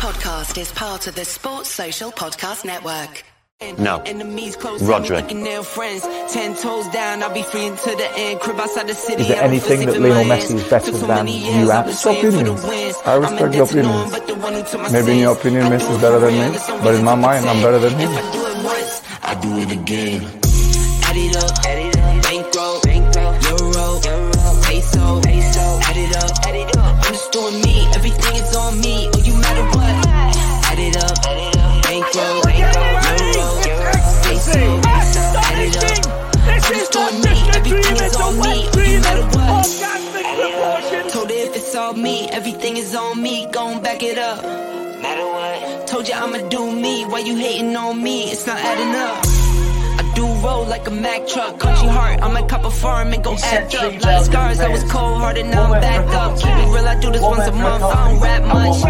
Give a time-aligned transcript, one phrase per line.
[0.00, 3.22] podcast is part of the Sports Social Podcast Network.
[3.78, 4.00] No.
[4.06, 5.20] Enemies close Rodri.
[5.20, 6.00] looking their friends.
[6.32, 8.40] Ten toes down, I'll be free until the end.
[8.40, 9.20] Crib outside the city.
[9.20, 11.76] Is there anything that safe in Lionel Messi is better so than you years, at?
[11.76, 12.96] I've been It's swaying for opinions.
[13.04, 14.00] I respect your indebted to opinions.
[14.00, 16.32] none but the one who took my Maybe in your opinion, Messi is better than
[16.32, 18.08] me, but in my mind, I'm better than him.
[18.08, 20.22] I do it once, I do it again.
[21.04, 21.89] Add it up,
[42.32, 43.46] everything is on me.
[43.50, 44.42] Gon' back it up.
[45.02, 45.86] Matter what?
[45.86, 47.04] Told you I'ma do me.
[47.04, 48.30] Why you hating on me?
[48.30, 49.24] It's not adding up.
[50.00, 51.58] I do roll like a Mack truck.
[51.58, 53.92] Country heart, I'm a cop a farm and go act up.
[54.02, 56.38] Lot of scars, I was cold hearted, now I'm back up.
[56.38, 57.84] Keep it real, I do this once a month.
[57.84, 58.82] I don't rap much.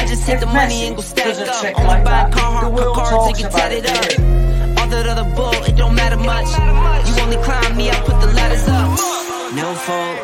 [0.00, 1.78] I just hit the money and go stack up.
[1.78, 4.78] Only buy a car, car cards and get tatted up.
[4.78, 6.48] All that other bull, it don't matter much.
[7.08, 8.88] You only climb me, I put the ladders up.
[9.54, 10.18] No fault,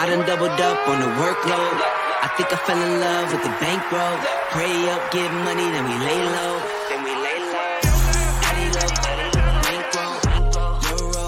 [0.00, 1.76] I done doubled up on the workload.
[2.24, 4.16] I think I fell in love with the bankroll.
[4.48, 6.56] Pray up, get money, then we lay low.
[6.88, 7.68] Then we lay low.
[8.48, 9.60] Add it up, add it up.
[9.60, 10.80] Bankroll, bankroll.
[10.88, 11.24] Euro,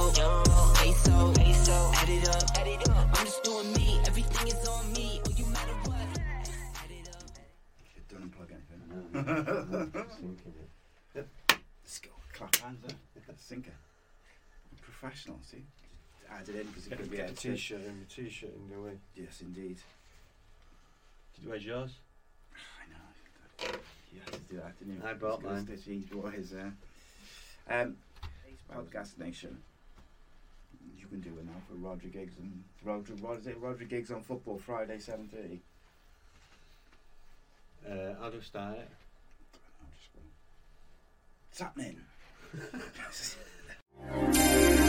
[0.73, 1.77] peso, peso.
[2.01, 3.09] Add it up, add it up.
[3.13, 4.01] I'm just doing me.
[4.07, 5.21] Everything is on me.
[5.21, 6.09] Oh, you matter what?
[6.81, 7.29] Add it up.
[8.09, 8.81] Don't unplug anything.
[11.85, 12.09] Let's go.
[12.33, 12.97] Clap hands there.
[13.37, 13.77] Sinker.
[14.81, 15.67] Professional, see?
[16.41, 17.53] Add it in because it could be Get a edited.
[17.57, 18.93] t-shirt and a t-shirt in the way.
[19.17, 19.77] Yes, indeed.
[21.35, 21.91] Did you wear yours?
[22.55, 23.79] I know.
[24.13, 25.03] You had to do that, didn't you?
[25.09, 25.67] I brought He's gonna mine.
[25.67, 26.53] stitch- He brought his.
[26.55, 26.71] Uh,
[27.69, 27.97] um,
[28.73, 29.61] Podcast Nation.
[30.99, 33.15] You can do it now for Roger Giggs and Roger.
[33.17, 33.59] What is it?
[33.61, 35.61] Roger Giggs on football Friday seven thirty.
[37.87, 38.89] Uh, I'll just start it.
[41.51, 42.01] What's happening?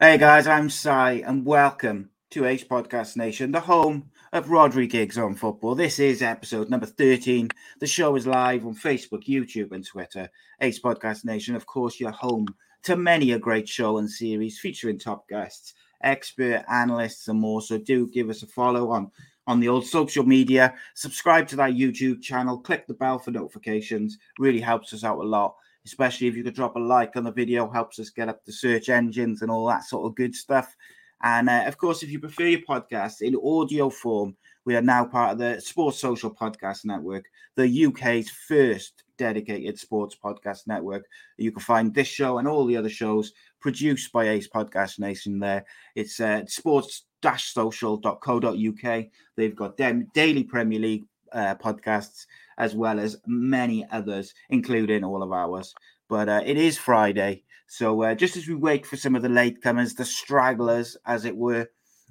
[0.00, 5.18] Hey guys, I'm Si, and welcome to Ace Podcast Nation, the home of Rhodri Giggs
[5.18, 5.74] on football.
[5.74, 7.48] This is episode number 13.
[7.80, 10.30] The show is live on Facebook, YouTube, and Twitter.
[10.60, 12.46] Ace Podcast Nation, of course, your home
[12.84, 17.60] to many a great show and series featuring top guests, expert analysts, and more.
[17.60, 19.10] So do give us a follow on
[19.48, 20.74] on the old social media.
[20.94, 22.60] Subscribe to that YouTube channel.
[22.60, 24.16] Click the bell for notifications.
[24.38, 25.56] Really helps us out a lot.
[25.88, 28.52] Especially if you could drop a like on the video, helps us get up the
[28.52, 30.76] search engines and all that sort of good stuff.
[31.22, 35.04] And uh, of course, if you prefer your podcast in audio form, we are now
[35.06, 37.24] part of the Sports Social Podcast Network,
[37.56, 41.06] the UK's first dedicated sports podcast network.
[41.38, 45.38] You can find this show and all the other shows produced by Ace Podcast Nation
[45.38, 45.64] there.
[45.96, 49.04] It's uh, sports-social.co.uk.
[49.36, 52.26] They've got daily Premier League uh, podcasts
[52.58, 55.74] as well as many others, including all of ours.
[56.08, 59.28] But uh, it is Friday, so uh, just as we wait for some of the
[59.28, 61.68] latecomers, the stragglers, as it were,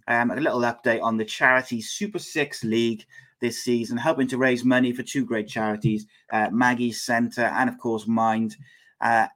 [0.07, 3.05] um, a little update on the charity Super Six League
[3.41, 7.77] this season, helping to raise money for two great charities, uh, Maggie's Centre and, of
[7.79, 8.55] course, Mind.
[9.01, 9.27] Uh,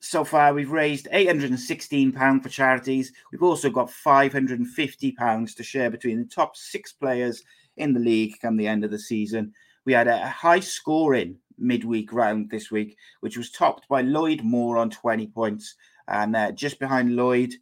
[0.00, 3.12] so far, we've raised £816 for charities.
[3.32, 7.42] We've also got £550 to share between the top six players
[7.76, 9.52] in the league come the end of the season.
[9.86, 14.76] We had a high scoring midweek round this week, which was topped by Lloyd Moore
[14.76, 15.76] on 20 points.
[16.08, 17.54] And uh, just behind Lloyd,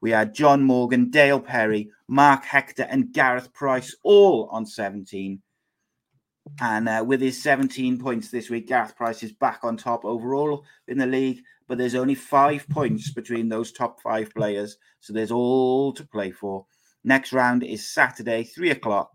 [0.00, 5.42] we had John Morgan, Dale Perry, Mark Hector, and Gareth Price all on 17.
[6.60, 10.64] And uh, with his 17 points this week, Gareth Price is back on top overall
[10.86, 14.76] in the league, but there's only five points between those top five players.
[15.00, 16.66] So there's all to play for.
[17.04, 19.10] Next round is Saturday, three o'clock.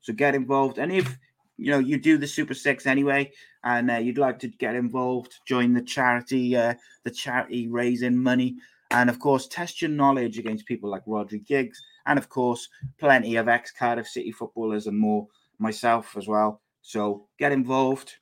[0.00, 0.78] So get involved.
[0.78, 1.18] And if
[1.60, 3.30] you know you do the Super Six anyway,
[3.64, 8.56] and uh, you'd like to get involved, join the charity, uh, the charity raising money,
[8.90, 12.68] and of course test your knowledge against people like Rhodri Giggs, and of course
[12.98, 15.26] plenty of ex Cardiff City footballers and more.
[15.58, 16.62] Myself as well.
[16.80, 18.14] So get involved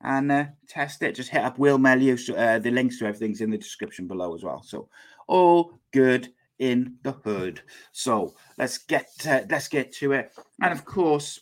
[0.00, 1.14] and uh, test it.
[1.14, 2.30] Just hit up Will Melius.
[2.30, 4.62] Uh, the links to everything's in the description below as well.
[4.62, 4.88] So
[5.26, 7.60] all good in the hood.
[7.92, 10.32] So let's get uh, let's get to it.
[10.62, 11.40] And of course,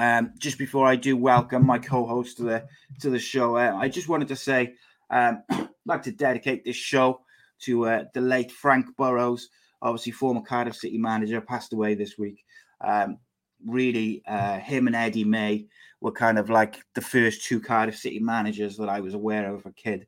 [0.00, 2.64] um, just before I do welcome my co-host to the
[3.00, 4.72] to the show, uh, I just wanted to say
[5.10, 7.20] um, I'd like to dedicate this show
[7.64, 9.50] to uh, the late Frank Burrows,
[9.82, 12.42] obviously former Cardiff City manager, passed away this week.
[12.80, 13.18] Um,
[13.66, 15.66] really, uh, him and Eddie May
[16.00, 19.66] were kind of like the first two Cardiff City managers that I was aware of
[19.66, 20.06] a kid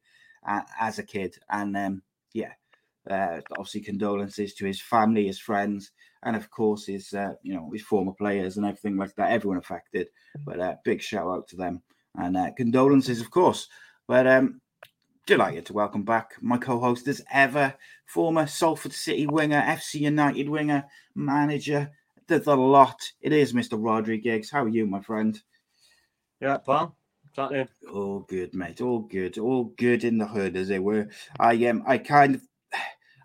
[0.80, 2.02] as a kid, and um,
[2.32, 2.52] yeah,
[3.10, 5.90] uh, obviously condolences to his family, his friends,
[6.22, 9.32] and of course his uh, you know his former players and everything like that.
[9.32, 10.08] Everyone affected,
[10.44, 11.82] but uh, big shout out to them
[12.16, 13.68] and uh, condolences, of course.
[14.06, 14.60] But um,
[15.26, 17.74] delighted to welcome back my co-host as ever,
[18.06, 20.84] former Salford City winger, FC United winger,
[21.14, 21.90] manager,
[22.26, 23.00] the, the lot.
[23.20, 23.78] It is Mr.
[23.78, 24.50] Rhodri Giggs.
[24.50, 25.40] How are you, my friend?
[26.40, 26.96] Yeah, pal.
[27.30, 27.66] Exactly.
[27.90, 28.80] All good, mate.
[28.80, 29.38] All good.
[29.38, 31.08] All good in the hood, as they were.
[31.40, 31.78] I am.
[31.78, 32.42] Um, I kind of.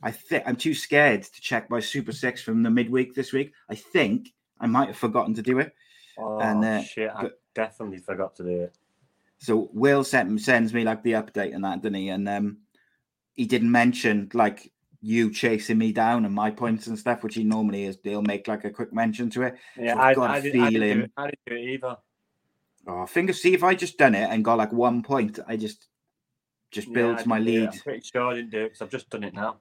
[0.04, 3.54] I think I'm too scared to check my Super Six from the midweek this week.
[3.70, 5.74] I think I might have forgotten to do it.
[6.18, 7.10] Oh and, uh, shit!
[7.14, 8.78] I definitely forgot to do it.
[9.40, 12.10] So Will sent, sends me like the update and that, didn't he?
[12.10, 12.58] And um,
[13.34, 14.72] he didn't mention like
[15.02, 17.98] you chasing me down and my points and stuff, which he normally is.
[18.04, 19.56] They'll make like a quick mention to it.
[19.80, 20.62] Yeah, so I, got I, a feeling.
[20.62, 21.98] I didn't, do it, I didn't do it either.
[22.88, 23.42] Oh, fingers.
[23.42, 25.88] See if I just done it and got like one point, I just
[26.72, 27.70] just builds yeah, my lead.
[27.70, 29.58] I'm pretty sure I didn't do it because I've just done it now.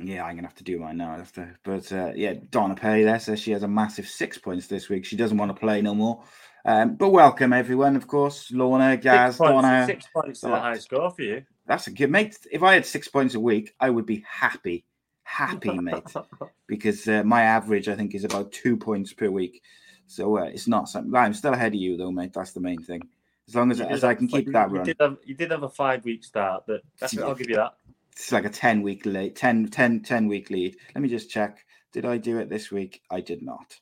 [0.00, 1.12] Yeah, I'm gonna have to do mine now.
[1.12, 4.38] I have to, but uh, yeah, Donna Perry there says she has a massive six
[4.38, 5.04] points this week.
[5.04, 6.22] She doesn't want to play no more.
[6.64, 8.50] Um, but welcome everyone, of course.
[8.52, 9.86] Lorna, Gaz, six points, Donna.
[9.86, 11.42] Six points is a high score for you.
[11.66, 12.36] That's a good mate.
[12.52, 14.84] If I had six points a week, I would be happy,
[15.24, 16.04] happy, mate.
[16.68, 19.62] because uh, my average, I think, is about two points per week.
[20.06, 21.14] So uh, it's not something.
[21.14, 22.32] I'm still ahead of you, though, mate.
[22.32, 23.02] That's the main thing.
[23.48, 24.86] As long as, as I can keep that run.
[24.86, 26.82] You did, have, you did have a five week start, but
[27.18, 27.77] I'll give you that.
[28.18, 30.76] It's like a 10 week lead, 10, 10, 10 week lead.
[30.94, 31.64] Let me just check.
[31.92, 33.02] Did I do it this week?
[33.10, 33.78] I did not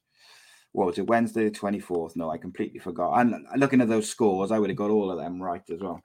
[0.77, 2.17] what was it, Wednesday the 24th?
[2.17, 3.19] No, I completely forgot.
[3.19, 6.03] And looking at those scores, I would have got all of them right as well.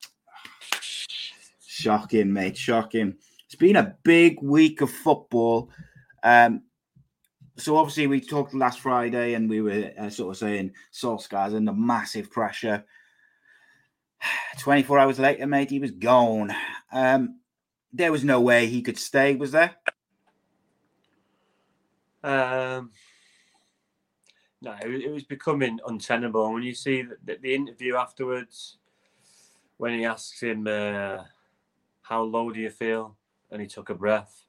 [1.68, 2.56] Shocking, mate.
[2.56, 3.16] Shocking.
[3.45, 5.69] It's been a big week of football.
[6.24, 6.63] Um,
[7.57, 11.74] so obviously we talked last Friday and we were uh, sort of saying Solskjaer's under
[11.74, 12.86] massive pressure.
[14.60, 16.56] 24 hours later, mate, he was gone.
[16.94, 17.41] Um,
[17.94, 19.76] there was no way he could stay, was there?
[22.24, 22.92] Um,
[24.62, 26.54] no, it was becoming untenable.
[26.54, 28.78] When you see the, the interview afterwards,
[29.78, 31.24] when he asks him, uh,
[32.04, 33.18] "How low do you feel?"
[33.52, 34.46] and he took a breath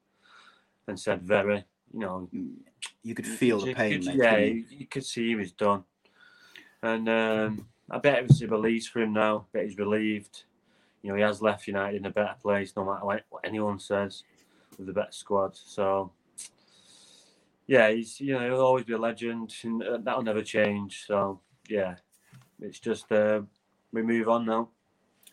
[0.87, 2.31] and said, "Very." You know,
[3.03, 4.03] you could feel the pain.
[4.03, 4.65] Could, yeah, you?
[4.71, 4.87] you?
[4.87, 5.85] could see he was done.
[6.83, 9.39] And um, I bet it was a release for him now.
[9.39, 10.45] I bet he's relieved.
[11.03, 14.23] You know, he has left United in a better place, no matter what anyone says,
[14.79, 15.57] with a better squad.
[15.57, 16.13] So
[17.67, 21.05] yeah, he's you know he'll always be a legend, and uh, that'll never change.
[21.07, 21.97] So yeah,
[22.61, 23.43] it's just uh,
[23.93, 24.69] we move on now.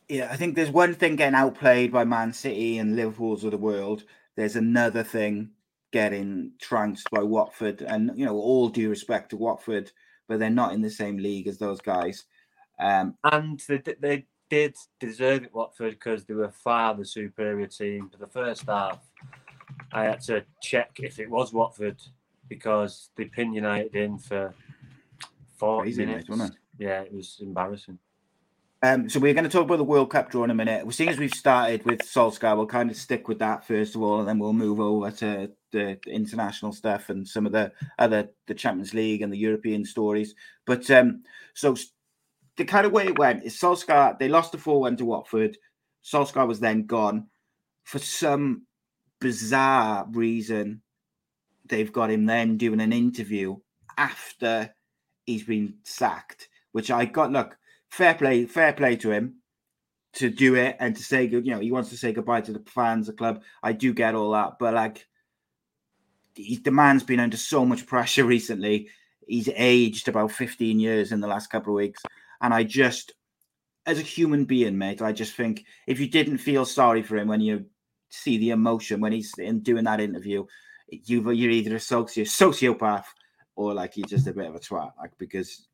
[0.07, 3.57] Yeah, I think there's one thing getting outplayed by Man City and Liverpool's of the
[3.57, 4.04] world.
[4.36, 5.51] There's another thing
[5.92, 9.92] getting trounced by Watford, and you know, all due respect to Watford,
[10.27, 12.25] but they're not in the same league as those guys.
[12.80, 18.10] Um, and they, they did deserve it, Watford, because they were far the superior team.
[18.10, 19.00] For the first half,
[19.92, 22.01] I had to check if it was Watford
[22.48, 24.54] because they pinned United in for
[25.57, 26.30] 40 Crazy, minutes.
[26.30, 26.51] Mate, it?
[26.80, 28.00] Yeah, it was embarrassing.
[28.81, 30.86] Um, so we're going to talk about the World Cup draw in a minute.
[30.86, 34.01] Well, seeing as we've started with Solskjaer, we'll kind of stick with that first of
[34.01, 37.74] all, and then we'll move over to the, the international stuff and some of the
[37.98, 40.34] other the Champions League and the European stories.
[40.66, 41.24] But um,
[41.54, 41.75] so
[42.60, 44.20] the kind of way it went is Solskjaer.
[44.20, 45.58] They lost the four one to Watford.
[46.04, 47.28] Solskjaer was then gone
[47.86, 48.68] for some
[49.22, 50.82] bizarre reason
[51.66, 53.56] they've got him then doing an interview
[53.98, 54.74] after
[55.25, 57.32] he's been sacked, which I got.
[57.32, 57.58] Look,
[57.89, 59.36] fair play, fair play to him
[60.16, 62.51] to do it and to say, good, you know, he wants to say goodbye to
[62.51, 63.42] the fans, the club.
[63.63, 65.08] I do get all that, but like,
[66.36, 68.89] the man's been under so much pressure recently.
[69.25, 72.01] He's aged about 15 years in the last couple of weeks.
[72.41, 73.13] And I just,
[73.86, 77.27] as a human being, mate, I just think if you didn't feel sorry for him
[77.27, 77.65] when you
[78.10, 80.46] see the emotion when he's in doing that interview,
[80.89, 83.05] you you're either a soci- sociopath
[83.55, 84.91] or like you're just a bit of a twat.
[84.98, 85.67] Like because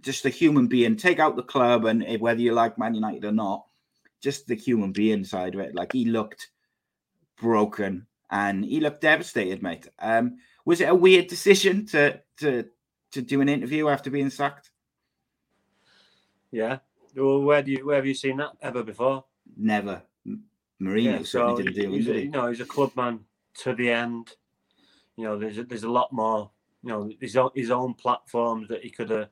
[0.00, 3.32] just the human being, take out the club and whether you like Man United or
[3.32, 3.66] not,
[4.22, 5.74] just the human being side of it.
[5.74, 6.48] Like he looked
[7.40, 9.88] broken and he looked devastated, mate.
[9.98, 12.64] Um, was it a weird decision to to
[13.12, 14.70] to do an interview after being sacked?
[16.50, 16.78] Yeah.
[17.14, 19.24] Well, where do you where have you seen that ever before?
[19.56, 20.02] Never.
[20.80, 22.24] Mourinho yeah, so didn't do it.
[22.24, 23.20] You know, he's a club man
[23.60, 24.34] to the end
[25.16, 26.50] you know, there's a, there's a lot more.
[26.82, 29.28] You know, his own, his own platforms that he could have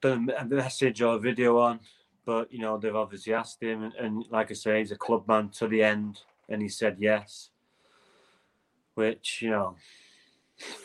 [0.00, 1.80] done a message or a video on,
[2.24, 5.50] but you know they've obviously asked him, and, and like I say, he's a clubman
[5.50, 7.50] to the end, and he said yes.
[8.94, 9.76] Which you know,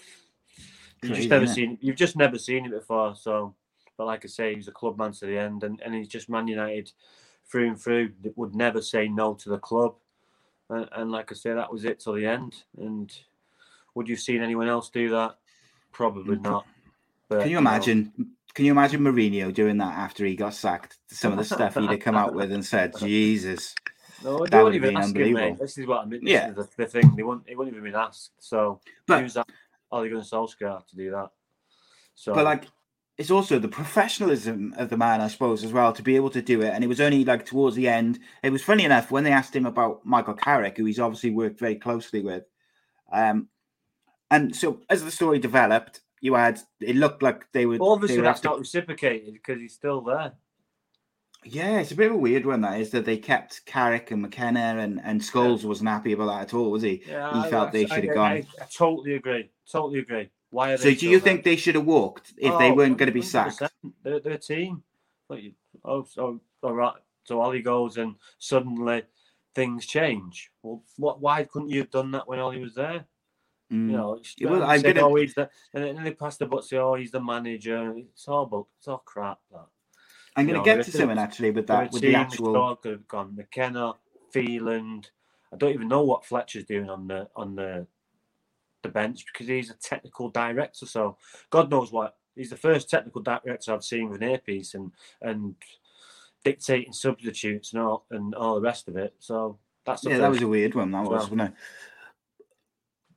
[1.03, 1.77] you've just never seen.
[1.79, 3.15] You've just never seen it before.
[3.15, 3.55] So,
[3.97, 6.29] but like I say, he's a club man to the end, and, and he's just
[6.29, 6.91] Man United
[7.49, 8.11] through and through.
[8.35, 9.95] Would never say no to the club,
[10.69, 12.63] and, and like I say, that was it till the end.
[12.77, 13.11] And
[13.93, 15.37] would you have seen anyone else do that?
[15.91, 16.65] Probably mm, not.
[17.29, 18.11] But, Can you know, imagine?
[18.53, 20.97] Can you imagine Mourinho doing that after he got sacked?
[21.07, 23.75] Some of the stuff he'd have come out with and said, "Jesus."
[24.23, 25.59] No, they That won't would even ask him, mate.
[25.59, 26.23] This is what I mean.
[26.23, 26.49] This Yeah.
[26.49, 27.15] is the, the thing.
[27.15, 27.43] They won't.
[27.47, 28.31] It wouldn't even been asked.
[28.39, 29.47] So But- who's that?
[29.91, 31.29] Ole Gunnar Solskjaer to do that.
[32.15, 32.65] So, But like,
[33.17, 36.41] it's also the professionalism of the man, I suppose, as well, to be able to
[36.41, 36.73] do it.
[36.73, 38.19] And it was only like towards the end.
[38.43, 41.59] It was funny enough when they asked him about Michael Carrick, who he's obviously worked
[41.59, 42.43] very closely with.
[43.11, 43.47] Um,
[44.29, 47.79] and so as the story developed, you had it looked like they would.
[47.81, 50.33] obviously they that's to- not reciprocated because he's still there.
[51.47, 54.23] Yeah, it's a bit of a weird one that is that they kept Carrick and
[54.23, 57.03] McKenna and and Scholes wasn't happy about that at all, was he?
[57.07, 58.31] Yeah, he felt I- they should have gone.
[58.31, 59.51] I, I totally agree.
[59.71, 60.29] Totally agree.
[60.49, 61.19] Why are So do you there?
[61.19, 63.61] think they should have walked if they Oh, weren't going to be sacked?
[64.03, 64.83] They're, they're a team.
[65.83, 66.93] Oh, so all right.
[67.23, 69.03] So Ole goes and suddenly
[69.53, 70.51] things change.
[70.61, 71.19] Well, what?
[71.21, 73.05] Why couldn't you have done that when Ole was there?
[73.71, 73.89] Mm.
[73.89, 76.37] You know, it's, Yeah, well, well, I'm gonna- oh, he's the, and then they pass
[76.37, 77.93] the butt, say, oh, he's the manager.
[77.97, 79.39] It's all, bu- it's all crap.
[79.51, 79.65] That.
[80.35, 82.75] I'm going to get to something actually with that with the actual.
[82.75, 83.93] Could have gone McKenna,
[84.31, 85.03] Phelan.
[85.51, 87.87] I don't even know what Fletcher's doing on the on the
[88.85, 90.85] the bench because he's a technical director.
[90.85, 91.17] So
[91.49, 95.55] God knows what he's the first technical director I've seen with an earpiece and and
[96.43, 99.13] dictating substitutes and all and all the rest of it.
[99.19, 100.91] So that's Yeah, that was a weird one.
[100.91, 101.19] That was, well.
[101.19, 101.53] wasn't it?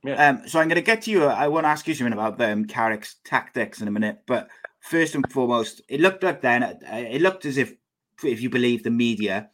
[0.03, 0.29] Yeah.
[0.29, 1.25] Um, so I'm going to get to you.
[1.25, 4.47] I want to ask you something about them Carrick's tactics in a minute, but
[4.79, 7.73] first and foremost, it looked like then uh, it looked as if,
[8.23, 9.49] if you believe the media,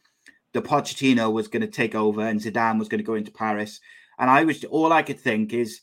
[0.52, 3.80] the Pochettino was going to take over and Zidane was going to go into Paris.
[4.18, 5.80] And I was all I could think is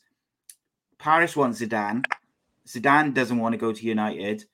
[1.04, 2.02] Paris wants Zidane.
[2.66, 4.46] Zidane doesn't want to go to United.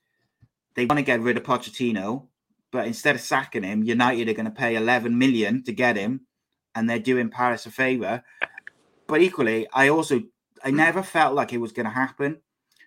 [0.74, 2.26] They want to get rid of Pochettino,
[2.72, 6.22] but instead of sacking him, United are going to pay 11 million to get him,
[6.74, 8.24] and they're doing Paris a favor.
[9.06, 10.22] But equally, I also
[10.64, 12.40] I never felt like it was going to happen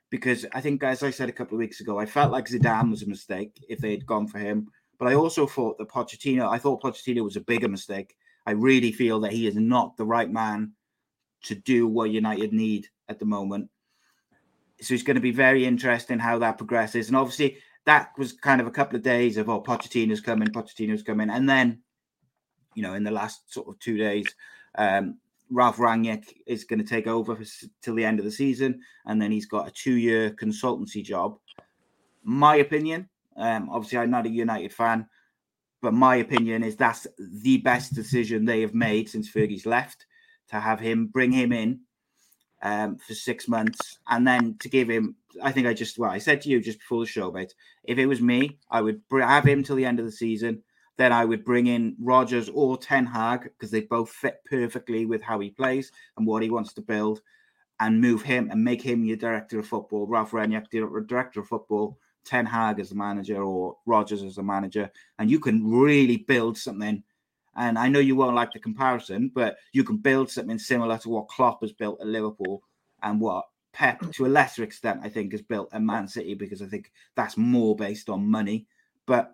[0.10, 2.92] because I think, as I said a couple of weeks ago, I felt like Zidane
[2.92, 4.68] was a mistake if they had gone for him.
[5.00, 8.14] But I also thought that Pochettino, I thought Pochettino was a bigger mistake.
[8.46, 10.74] I really feel that he is not the right man
[11.44, 13.70] to do what United need at the moment.
[14.82, 17.08] So it's going to be very interesting how that progresses.
[17.08, 21.04] And obviously, that was kind of a couple of days of, oh, Pochettino's coming, Pochettino's
[21.04, 21.30] coming.
[21.30, 21.82] And then,
[22.76, 24.26] you know, in the last sort of two days,
[24.76, 25.20] um,
[25.50, 27.46] Ralph Rangnick is going to take over for,
[27.82, 28.82] till the end of the season.
[29.06, 31.38] And then he's got a two year consultancy job.
[32.24, 35.08] My opinion, um, obviously, I'm not a United fan,
[35.82, 40.06] but my opinion is that's the best decision they have made since Fergie's left
[40.50, 41.82] to have him bring him in
[42.64, 45.16] um, for six months and then to give him.
[45.42, 47.54] I think I just well, I said to you just before the show, mate.
[47.84, 50.64] If it was me, I would have him till the end of the season.
[50.98, 55.22] Then I would bring in Rodgers or Ten Hag because they both fit perfectly with
[55.22, 57.22] how he plays and what he wants to build,
[57.80, 60.08] and move him and make him your director of football.
[60.08, 61.98] Ralph dir- director of football.
[62.26, 64.90] Ten Hag as the manager or Rogers as the manager,
[65.20, 67.04] and you can really build something.
[67.56, 71.10] And I know you won't like the comparison, but you can build something similar to
[71.10, 72.64] what Klopp has built at Liverpool
[73.04, 76.62] and what Pep, to a lesser extent, I think, has built at Man City because
[76.62, 78.68] I think that's more based on money.
[79.08, 79.34] But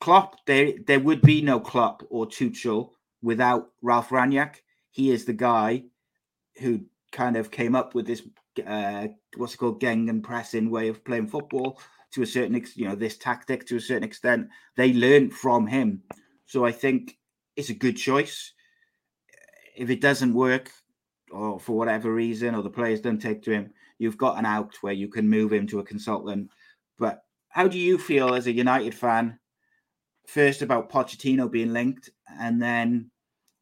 [0.00, 2.90] Klopp, there there would be no Klopp or Tuchel
[3.22, 4.56] without Ralph Rangnick.
[4.90, 5.84] He is the guy
[6.60, 8.22] who kind of came up with this
[8.66, 11.80] uh, what's it called gegenpressing way of playing football
[12.12, 14.48] to a certain ex- you know this tactic to a certain extent.
[14.76, 16.02] They learned from him,
[16.44, 17.16] so I think
[17.56, 18.52] it's a good choice.
[19.74, 20.70] If it doesn't work,
[21.30, 24.74] or for whatever reason, or the players don't take to him, you've got an out
[24.82, 26.50] where you can move him to a consultant.
[26.98, 29.38] But how do you feel as a United fan?
[30.26, 33.10] First about Pochettino being linked, and then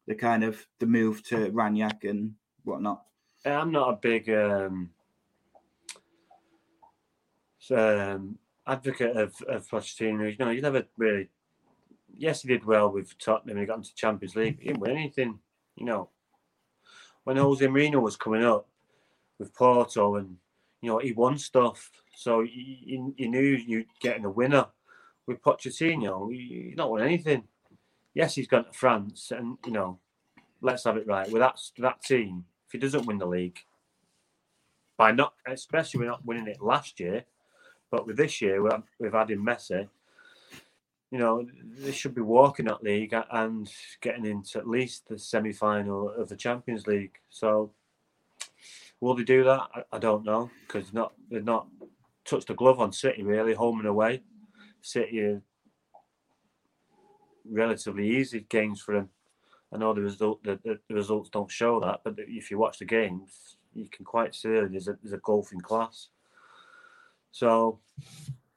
[0.07, 2.33] the kind of the move to Rangnick and
[2.63, 3.03] whatnot.
[3.45, 4.89] I'm not a big um,
[7.71, 8.37] um,
[8.67, 10.31] advocate of, of Pochettino.
[10.31, 11.29] You know, you never really.
[12.17, 13.57] Yes, he did well with Tottenham.
[13.57, 14.59] He got into Champions League.
[14.59, 15.39] He didn't win anything.
[15.75, 16.09] You know,
[17.23, 18.67] when Jose Mourinho was coming up
[19.39, 20.37] with Porto, and
[20.81, 24.67] you know he won stuff, so you, you, knew you were getting a winner.
[25.27, 27.47] With Pochettino, he- he's not won anything.
[28.13, 29.99] Yes, he's gone to France, and you know,
[30.61, 32.45] let's have it right with that that team.
[32.67, 33.59] If he doesn't win the league,
[34.97, 37.25] by not especially we're not winning it last year,
[37.91, 38.61] but with this year
[38.99, 39.89] we've added Messi.
[41.15, 46.09] You know, they should be walking that league and getting into at least the semi-final
[46.09, 47.13] of the Champions League.
[47.29, 47.71] So,
[48.99, 49.61] will they do that?
[49.73, 51.67] I, I don't know because not they've not
[52.25, 54.23] touched a glove on City really, home and away.
[54.81, 55.39] City
[57.49, 59.09] relatively easy games for them.
[59.73, 62.79] I know the result the, the, the results don't show that, but if you watch
[62.79, 66.09] the games, you can quite see there's a there's a golfing class.
[67.31, 67.79] So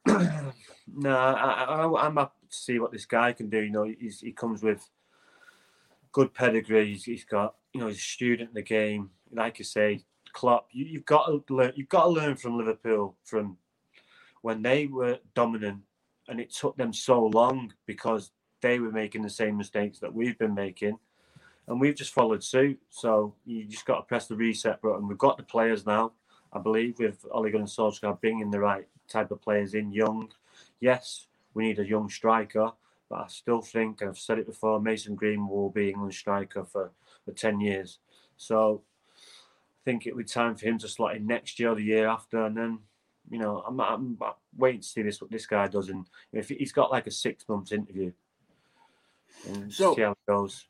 [0.07, 3.59] no, I, I'm up to see what this guy can do.
[3.59, 4.87] You know, he comes with
[6.11, 6.93] good pedigree.
[6.93, 9.11] He's, he's got, you know, he's a student in the game.
[9.31, 10.03] Like you say,
[10.33, 11.73] Klopp, you, have got to learn.
[11.75, 13.57] You've got to learn from Liverpool from
[14.41, 15.81] when they were dominant,
[16.27, 20.37] and it took them so long because they were making the same mistakes that we've
[20.37, 20.97] been making,
[21.67, 22.79] and we've just followed suit.
[22.89, 25.07] So you just got to press the reset button.
[25.07, 26.13] We've got the players now.
[26.51, 30.29] I believe with Ole Gunnar Solskjaer bringing the right type of players in, young.
[30.79, 32.71] Yes, we need a young striker,
[33.09, 36.63] but I still think, and I've said it before, Mason Green will be England striker
[36.63, 36.91] for,
[37.25, 37.99] for 10 years.
[38.37, 38.83] So
[39.17, 41.83] I think it would be time for him to slot in next year or the
[41.83, 42.45] year after.
[42.45, 42.79] And then,
[43.29, 45.89] you know, I'm, I'm, I'm waiting to see this what this guy does.
[45.89, 48.11] And if he's got like a six months interview,
[49.47, 50.65] and so, see how it goes.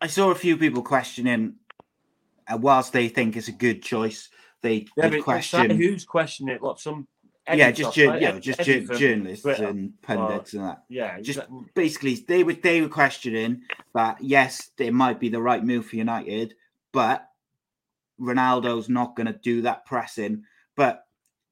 [0.00, 1.54] I saw a few people questioning,
[2.48, 4.28] uh, whilst they think it's a good choice,
[4.60, 6.62] they, yeah, they question who's questioning it.
[6.62, 7.06] What some
[7.52, 10.84] yeah, just ju- yeah, just ju- journalists and pundits and that.
[10.88, 11.40] Yeah, just
[11.74, 13.62] basically they were they were questioning
[13.94, 16.54] that yes, it might be the right move for United,
[16.92, 17.28] but
[18.20, 20.44] Ronaldo's not going to do that pressing.
[20.76, 21.06] But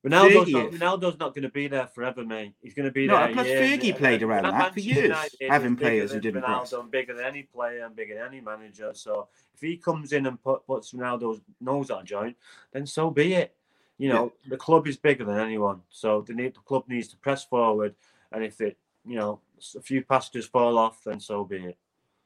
[0.04, 2.54] Ronaldo's not, Ronaldo's not going to be there forever, mate.
[2.61, 3.32] He's going to be no, there.
[3.32, 6.90] Plus, Fergie played around that for years, United having players who didn't Ronaldo, press.
[6.90, 8.92] bigger than any player and bigger than any manager.
[8.94, 12.37] So if he comes in and put, puts Ronaldo's nose on a joint,
[12.72, 13.54] then so be it.
[14.02, 14.50] You know, yeah.
[14.50, 17.94] the club is bigger than anyone, so the, need, the club needs to press forward.
[18.32, 19.38] And if it, you know,
[19.76, 21.78] a few passages fall off, then so be it.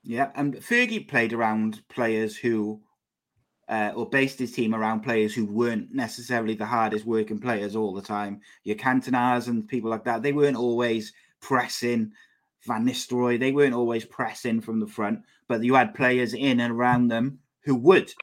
[0.02, 2.80] Yeah, and Fergie played around players who,
[3.68, 7.92] uh, or based his team around players who weren't necessarily the hardest working players all
[7.92, 8.40] the time.
[8.64, 12.11] Your Cantonas and people like that, they weren't always pressing.
[12.66, 16.73] Van Nistelrooy, they weren't always pressing from the front, but you had players in and
[16.73, 18.14] around them who would.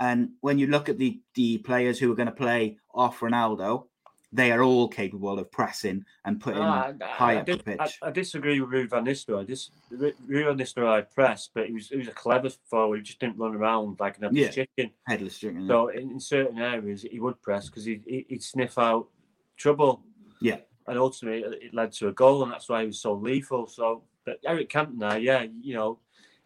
[0.00, 3.86] And when you look at the the players who are going to play off Ronaldo,
[4.32, 7.80] they are all capable of pressing and putting uh, high I, up the pitch.
[7.80, 9.46] I, I, disagree with Ruud van Nistelrooy.
[9.46, 12.98] Dis, Ruud van Nistelrooy pressed, but he was he was a clever forward.
[12.98, 14.64] He just didn't run around like an headless yeah.
[14.64, 14.90] chicken.
[15.06, 15.62] Headless chicken.
[15.62, 15.68] Yeah.
[15.68, 19.08] So in, in, certain areas, he would press because he, he, would sniff out
[19.56, 20.02] trouble.
[20.40, 20.58] Yeah.
[20.86, 23.66] And ultimately, it led to a goal, and that's why he was so lethal.
[23.66, 25.98] So, but Eric Cantona, yeah, you know,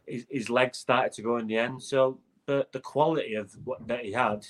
[0.06, 1.82] his, his legs started to go in the end.
[1.82, 2.18] So
[2.52, 4.44] the, the quality of what that he had.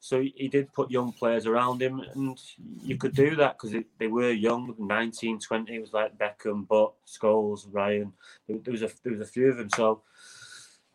[0.00, 2.40] So he, did put young players around him, and
[2.82, 5.74] you could do that because they were young, 19, 20.
[5.74, 8.12] It was like Beckham, but Scholes, Ryan.
[8.48, 9.70] There, was a there was a few of them.
[9.74, 10.02] So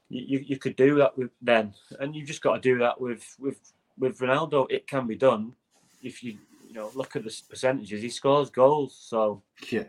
[0.10, 3.36] you, you could do that with them, and you've just got to do that with
[3.38, 3.60] with
[4.00, 4.68] with Ronaldo.
[4.70, 5.54] It can be done
[6.02, 8.02] if you you know look at the percentages.
[8.02, 9.84] He scores goals, so yeah.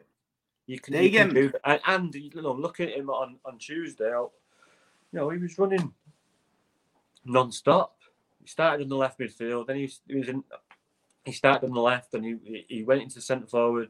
[0.66, 4.08] You can, you can do and, and you know, look at him on, on Tuesday.
[4.08, 4.30] You
[5.12, 5.92] know, he was running
[7.24, 7.96] non-stop.
[8.42, 10.44] He started in the left midfield, then he, he was in.
[11.24, 13.88] He started on the left, and he he went into centre forward.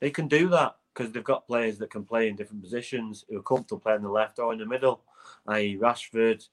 [0.00, 3.38] They can do that because they've got players that can play in different positions who
[3.38, 5.02] are comfortable playing the left or in the middle,
[5.48, 5.78] i.e.
[5.80, 6.46] Rashford,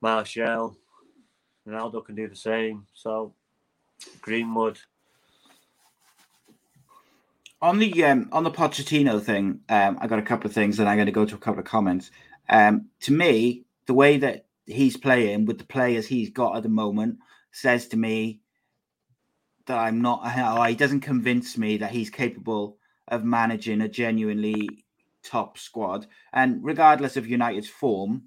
[0.00, 0.76] Martial,
[1.66, 2.86] Ronaldo can do the same.
[2.94, 3.34] So
[4.20, 4.78] Greenwood.
[7.62, 10.88] On the um, on the Pochettino thing, um, I got a couple of things, and
[10.88, 12.10] I'm going to go to a couple of comments.
[12.48, 16.68] Um, to me, the way that he's playing with the players he's got at the
[16.68, 17.18] moment
[17.52, 18.40] says to me
[19.66, 20.20] that I'm not.
[20.24, 24.68] Oh, he doesn't convince me that he's capable of managing a genuinely
[25.22, 26.06] top squad.
[26.32, 28.24] And regardless of United's form,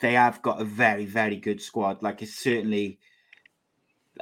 [0.00, 2.02] they have got a very, very good squad.
[2.02, 2.98] Like it's certainly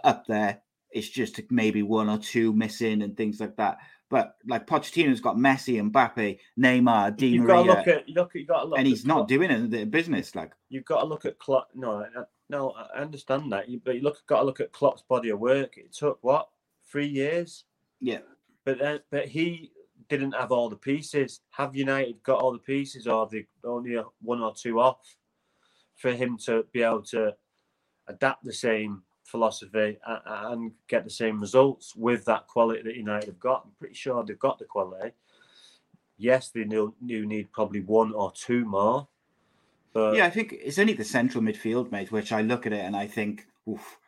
[0.05, 0.63] up there.
[0.91, 3.79] It's just maybe one or two missing and things like that.
[4.11, 8.09] But like Pochettino's got Messi, and Mbappe, Neymar, Di You've Maria, got to look at
[8.09, 8.35] look.
[8.35, 10.35] You got to look, and he's not doing it the business.
[10.35, 11.69] Like you've got to look at Klopp.
[11.75, 12.05] No,
[12.49, 13.67] no, I understand that.
[13.85, 15.79] but you look got to look at Klopp's body of work.
[15.79, 16.49] It took what
[16.91, 17.65] three years.
[18.01, 18.19] Yeah,
[18.65, 19.71] but then, but he
[20.09, 21.41] didn't have all the pieces.
[21.51, 25.17] Have United got all the pieces, or they only one or two off
[25.95, 27.33] for him to be able to
[28.09, 33.41] adapt the same philosophy and get the same results with that quality that United have
[33.41, 33.63] got.
[33.65, 35.13] I'm pretty sure they've got the quality.
[36.19, 39.09] Yes, they do need probably one or two more.
[39.93, 42.85] But yeah, I think it's only the central midfield, mate, which I look at it
[42.85, 43.99] and I think, oof,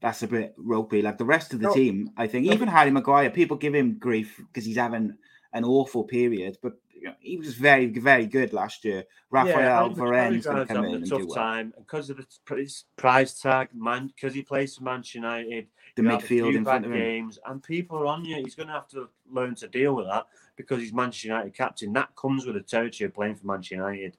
[0.00, 1.02] that's a bit ropey.
[1.02, 3.98] Like the rest of the no, team, I think, even Harry Maguire, people give him
[3.98, 5.16] grief because he's having
[5.52, 9.04] an awful period, but you know, he was very, very good last year.
[9.30, 11.34] Raphael yeah, Varane's going to come in a and tough do well.
[11.36, 12.60] time because of the pr-
[12.96, 14.06] prize tag, man.
[14.06, 16.98] Because he plays for Manchester United, The you have a midfield in front of him.
[16.98, 18.36] games, and people are on you.
[18.36, 21.92] He's going to have to learn to deal with that because he's Manchester United captain.
[21.92, 24.16] That comes with the territory of playing for Manchester United.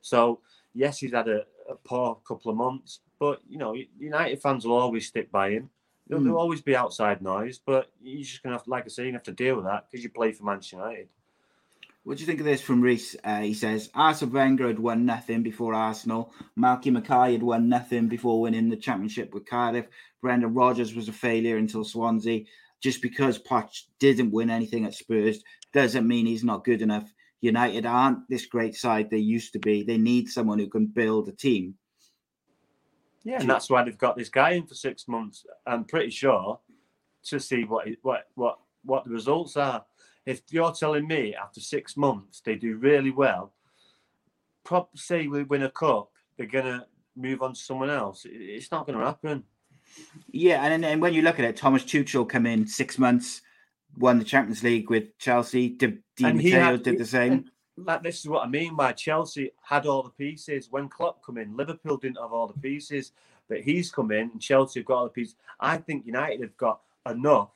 [0.00, 0.40] So
[0.72, 4.78] yes, he's had a, a poor couple of months, but you know, United fans will
[4.78, 5.70] always stick by him.
[6.10, 6.26] There'll, Mm.
[6.26, 9.06] there'll always be outside noise, but you're just going to have, to, like I say,
[9.06, 11.08] you have to deal with that because you play for Manchester United.
[12.02, 13.14] What do you think of this from Reese?
[13.22, 16.32] Uh, he says Arsene Wenger had won nothing before Arsenal.
[16.58, 19.86] Malky Mackay had won nothing before winning the championship with Cardiff.
[20.20, 22.44] Brendan Rodgers was a failure until Swansea.
[22.80, 27.12] Just because Poch didn't win anything at Spurs doesn't mean he's not good enough.
[27.42, 29.82] United aren't this great side they used to be.
[29.82, 31.74] They need someone who can build a team.
[33.22, 35.44] Yeah, and that's why they've got this guy in for six months.
[35.66, 36.58] I'm pretty sure
[37.24, 39.84] to see what what what what the results are.
[40.26, 43.52] If you're telling me after six months they do really well,
[44.64, 48.26] probably say we win a cup, they're gonna move on to someone else.
[48.28, 49.44] It's not gonna happen.
[50.30, 53.42] Yeah, and and when you look at it, Thomas Tuchel come in six months,
[53.98, 55.70] won the Champions League with Chelsea.
[55.70, 57.50] Di, Di Matteo did the same.
[57.76, 60.68] Like this is what I mean by Chelsea had all the pieces.
[60.70, 63.12] When Klopp come in, Liverpool didn't have all the pieces,
[63.48, 65.36] but he's come in and Chelsea have got all the pieces.
[65.58, 67.52] I think United have got enough.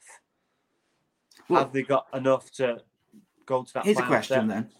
[1.49, 2.81] Well, have they got enough to
[3.45, 3.85] go to that?
[3.85, 4.49] Here's a question step?
[4.49, 4.71] then,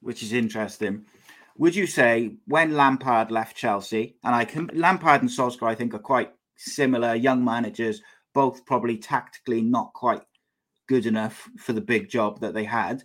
[0.00, 1.04] which is interesting.
[1.58, 5.92] Would you say when Lampard left Chelsea, and I can Lampard and Solskjaer, I think,
[5.92, 8.00] are quite similar young managers,
[8.32, 10.22] both probably tactically not quite
[10.86, 13.02] good enough for the big job that they had.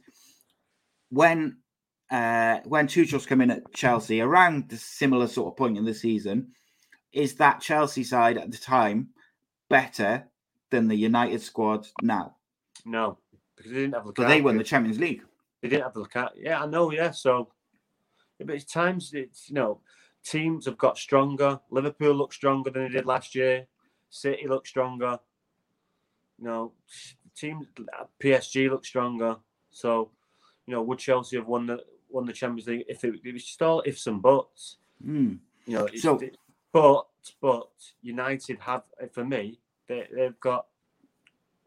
[1.10, 1.58] When
[2.14, 5.96] uh, when Tuchel's come in at Chelsea around the similar sort of point in the
[5.96, 6.50] season,
[7.12, 9.10] is that Chelsea side at the time
[9.68, 10.24] better
[10.70, 12.36] than the United squad now?
[12.86, 13.18] No,
[13.56, 14.16] because they didn't have Lukaku.
[14.18, 15.24] But they won the Champions League.
[15.62, 16.30] They didn't have Lukaku.
[16.38, 16.92] Yeah, I know.
[16.92, 17.50] Yeah, so
[18.38, 19.80] yeah, but it's times it's you know
[20.24, 21.60] teams have got stronger.
[21.72, 23.66] Liverpool look stronger than they did last year.
[24.12, 25.18] City look stronger.
[26.38, 26.74] You know,
[27.36, 27.66] teams
[28.22, 29.38] PSG look stronger.
[29.72, 30.12] So
[30.68, 33.44] you know, would Chelsea have won the won the Champions League if it, it was
[33.44, 34.78] just all ifs and buts?
[35.04, 35.34] Hmm.
[35.66, 36.20] You know, So-
[36.72, 37.08] but
[37.42, 37.70] but
[38.02, 40.66] United have for me they they've got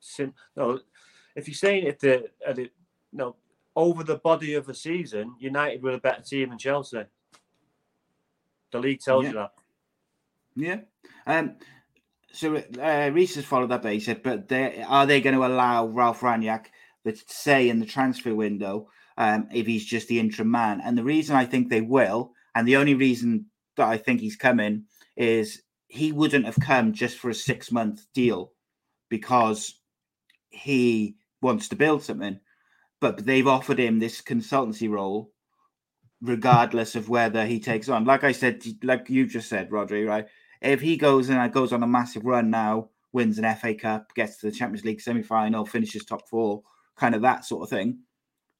[0.01, 0.35] sim.
[0.57, 0.81] No,
[1.35, 2.73] if you're saying if the it,
[3.13, 3.37] no
[3.75, 7.05] over the body of a season, United were a better team than Chelsea.
[8.73, 9.31] The league tells Yeah.
[9.31, 9.53] you that.
[10.57, 10.81] Yeah.
[11.27, 11.57] Um.
[12.33, 13.85] So uh, Reese has followed up.
[13.87, 16.67] He said, "But they, are they going to allow Ralph Rangnick
[17.05, 21.05] the say in the transfer window um, if he's just the interim man?" And the
[21.05, 24.85] reason I think they will, and the only reason that I think he's coming
[25.16, 28.52] is he wouldn't have come just for a six month deal
[29.09, 29.81] because
[30.50, 32.40] he wants to build something.
[33.00, 35.31] But they've offered him this consultancy role
[36.22, 38.05] regardless of whether he takes on.
[38.05, 40.26] Like I said, like you just said, Rhodri, right?
[40.61, 44.38] If he goes and goes on a massive run now, wins an FA Cup, gets
[44.38, 46.62] to the Champions League semi final, finishes top four,
[46.96, 47.98] kind of that sort of thing,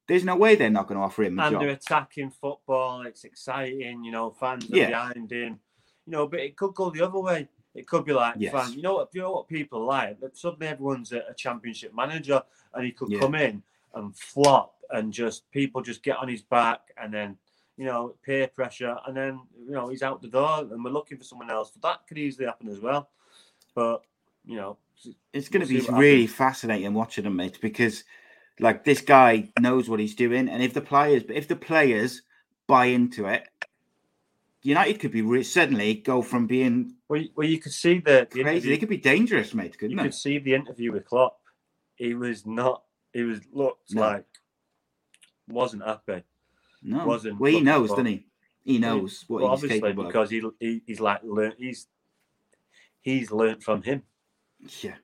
[0.07, 1.61] there's no way they're not going to offer him a And job.
[1.61, 3.01] they're attacking football.
[3.03, 4.03] It's exciting.
[4.03, 4.87] You know, fans are Yeah.
[4.87, 5.59] behind him.
[6.05, 7.49] You know, but it could go the other way.
[7.75, 8.53] It could be like, Yes.
[8.53, 9.09] fan, you know what?
[9.13, 10.19] You know what people like?
[10.19, 12.41] That suddenly everyone's a, a championship manager,
[12.73, 13.19] and he could Yeah.
[13.19, 13.61] come in
[13.93, 17.37] and flop, and just people just get on his back, and then
[17.77, 21.17] you know peer pressure, and then you know he's out the door, and we're looking
[21.17, 21.71] for someone else.
[21.83, 23.09] That could easily happen as well.
[23.75, 24.01] But
[24.45, 24.77] you know,
[25.33, 28.05] It's going to be really fascinating watching him, mate, because
[28.59, 32.21] like this guy knows what he's doing, and if the players, if the players
[32.67, 33.47] buy into it,
[34.63, 38.27] United could be re- suddenly go from being well, you- well, you could see the,
[38.31, 38.69] the crazy.
[38.69, 39.73] They could be dangerous, mate.
[39.73, 40.11] you Couldn't could they?
[40.11, 41.39] see the interview with Klopp.
[41.95, 42.83] He was not.
[43.13, 44.01] He was looked No.
[44.01, 44.25] like
[45.47, 46.23] wasn't happy.
[46.83, 48.25] No, wasn't well, he knows, doesn't he?
[48.63, 50.09] He knows what well, he's obviously capable of.
[50.09, 51.55] because he, he he's like learned.
[51.57, 51.87] He's
[53.01, 54.03] he's learned from him.
[54.81, 54.95] Yeah.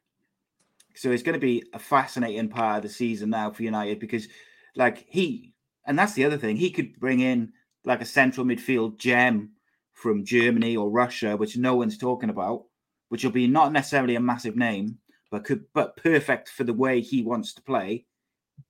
[0.95, 4.27] So it's going to be a fascinating part of the season now for United because,
[4.75, 5.53] like, he,
[5.87, 7.51] and that's the other thing, he could bring in
[7.85, 9.51] like a central midfield gem
[9.93, 12.65] from Germany or Russia, which no one's talking about,
[13.09, 14.97] which will be not necessarily a massive name,
[15.31, 18.05] but could, but perfect for the way he wants to play,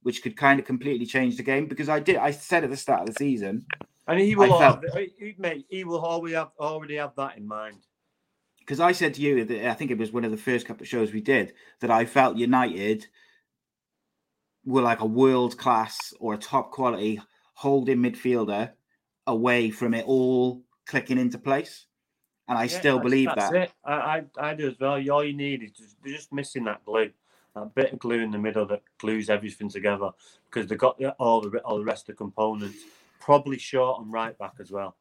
[0.01, 1.67] which could kind of completely change the game.
[1.67, 3.65] Because I did, I said at the start of the season,
[4.07, 7.47] And he will, I felt- have, mate, he will already have already have that in
[7.47, 7.85] mind.
[8.65, 10.83] Because I said to you that I think it was one of the first couple
[10.83, 13.07] of shows we did that I felt United
[14.65, 17.21] were like a world class or a top quality
[17.55, 18.71] holding midfielder
[19.27, 21.85] away from it all clicking into place.
[22.47, 23.55] And I Yeah, still believe that's that.
[23.55, 23.71] It.
[23.85, 24.93] I, I I do as well.
[25.11, 27.11] All you need is just, just missing that glue.
[27.55, 30.11] that bit of glue in the middle that glues everything together
[30.49, 32.77] because they've got all the all the rest of the components.
[33.19, 34.95] Probably short on right back as well.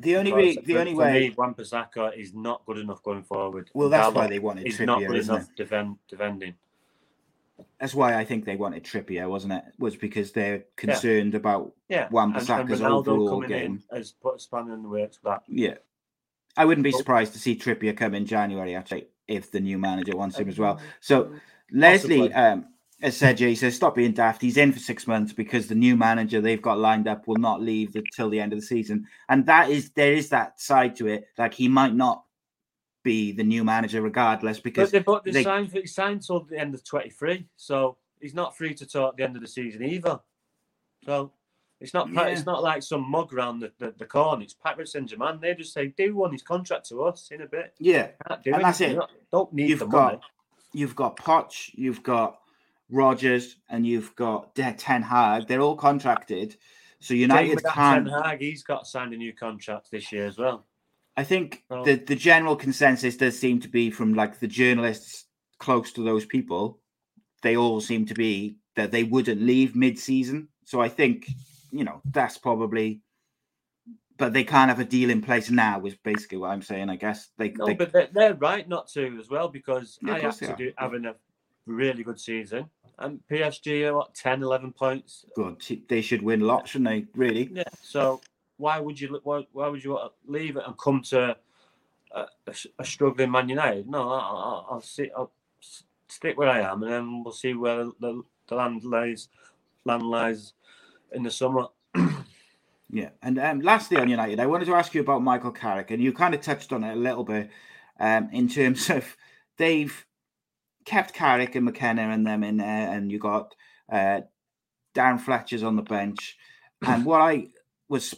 [0.00, 1.34] The only way, the for- only for way.
[1.36, 3.70] me, is not good enough going forward.
[3.74, 6.54] Well, that's why they wanted is not good enough defend, defending.
[7.80, 9.64] That's why I think they wanted Trippier, wasn't it?
[9.78, 13.82] Was because they're concerned about Yeah, Wan-Bissaka's overall coming game.
[13.92, 15.42] has put a spanner in the works for that.
[15.48, 15.74] Yeah.
[16.56, 20.16] I wouldn't be surprised to see Trippier come in January, actually, if the new manager
[20.16, 20.80] wants him as well.
[21.00, 21.32] So
[21.70, 22.66] Leslie um,
[23.10, 24.42] said, yeah, says, stop being daft.
[24.42, 27.62] He's in for six months because the new manager they've got lined up will not
[27.62, 29.06] leave until the end of the season.
[29.28, 31.28] And that is, there is that side to it.
[31.38, 32.24] Like he might not
[33.04, 36.58] be the new manager regardless because But they but they, they- signed signed till the
[36.58, 39.48] end of twenty three, so he's not free to talk at the end of the
[39.48, 40.18] season either.
[41.04, 41.30] So
[41.80, 42.24] it's not Yeah.
[42.26, 44.42] it's not like some mug round the, the, the corner.
[44.42, 45.38] It's Paris Saint Germain.
[45.40, 47.72] They just say do one his contract to us in a bit.
[47.78, 48.08] yeah,
[48.42, 48.96] do And that's it.
[48.96, 50.20] Not- Don't need You've the got- money.
[50.74, 52.40] you've got Poch, you've got
[52.90, 55.46] Rodgers, and you've got De- Ten Hag.
[55.46, 56.56] They're all contracted.
[57.00, 58.06] So United that Ten.
[58.06, 60.66] Hag, he's got signed a new contract this year as well.
[61.16, 65.26] I think So- the, the general consensus does seem to be from like the journalists
[65.58, 66.80] close to those people,
[67.42, 70.48] they all seem to be that they wouldn't leave mid season.
[70.64, 71.28] So I think,
[71.70, 73.00] you know, that's probably
[74.16, 76.90] but they can't have a deal in place now, is basically what I'm saying.
[76.90, 80.16] I guess they, No, they but they're, they're right not to as well because Yeah,
[80.16, 80.56] of course Ajax they are are.
[80.56, 81.14] do, having a
[81.66, 82.68] really good season
[82.98, 85.24] and PSG are what 10, 11 points.
[85.34, 85.62] good.
[85.88, 87.06] They should win lots, shouldn't they?
[87.14, 87.50] Really?
[87.52, 87.64] Yeah.
[87.82, 88.20] So
[88.56, 91.36] why would you why, why would you want to leave it and come to
[92.12, 93.88] a, a, a struggling Man United?
[93.88, 95.10] No, I'll, I'll, I'll see.
[95.16, 95.32] I'll
[96.08, 99.28] stick where I am, and then we'll see where the, the land lies.
[99.84, 100.52] Land lies
[101.12, 101.66] in the summer.
[102.90, 106.02] Yeah, and um, lastly on United, I wanted to ask you about Michael Carrick, and
[106.02, 107.50] you kind of touched on it a little bit
[108.00, 109.14] um, in terms of
[109.58, 110.06] they've
[110.88, 113.54] kept Carrick and McKenna and them in there, and you got
[113.92, 114.22] uh,
[114.94, 116.38] Darren Fletcher's on the bench.
[116.80, 117.48] And what I
[117.88, 118.14] was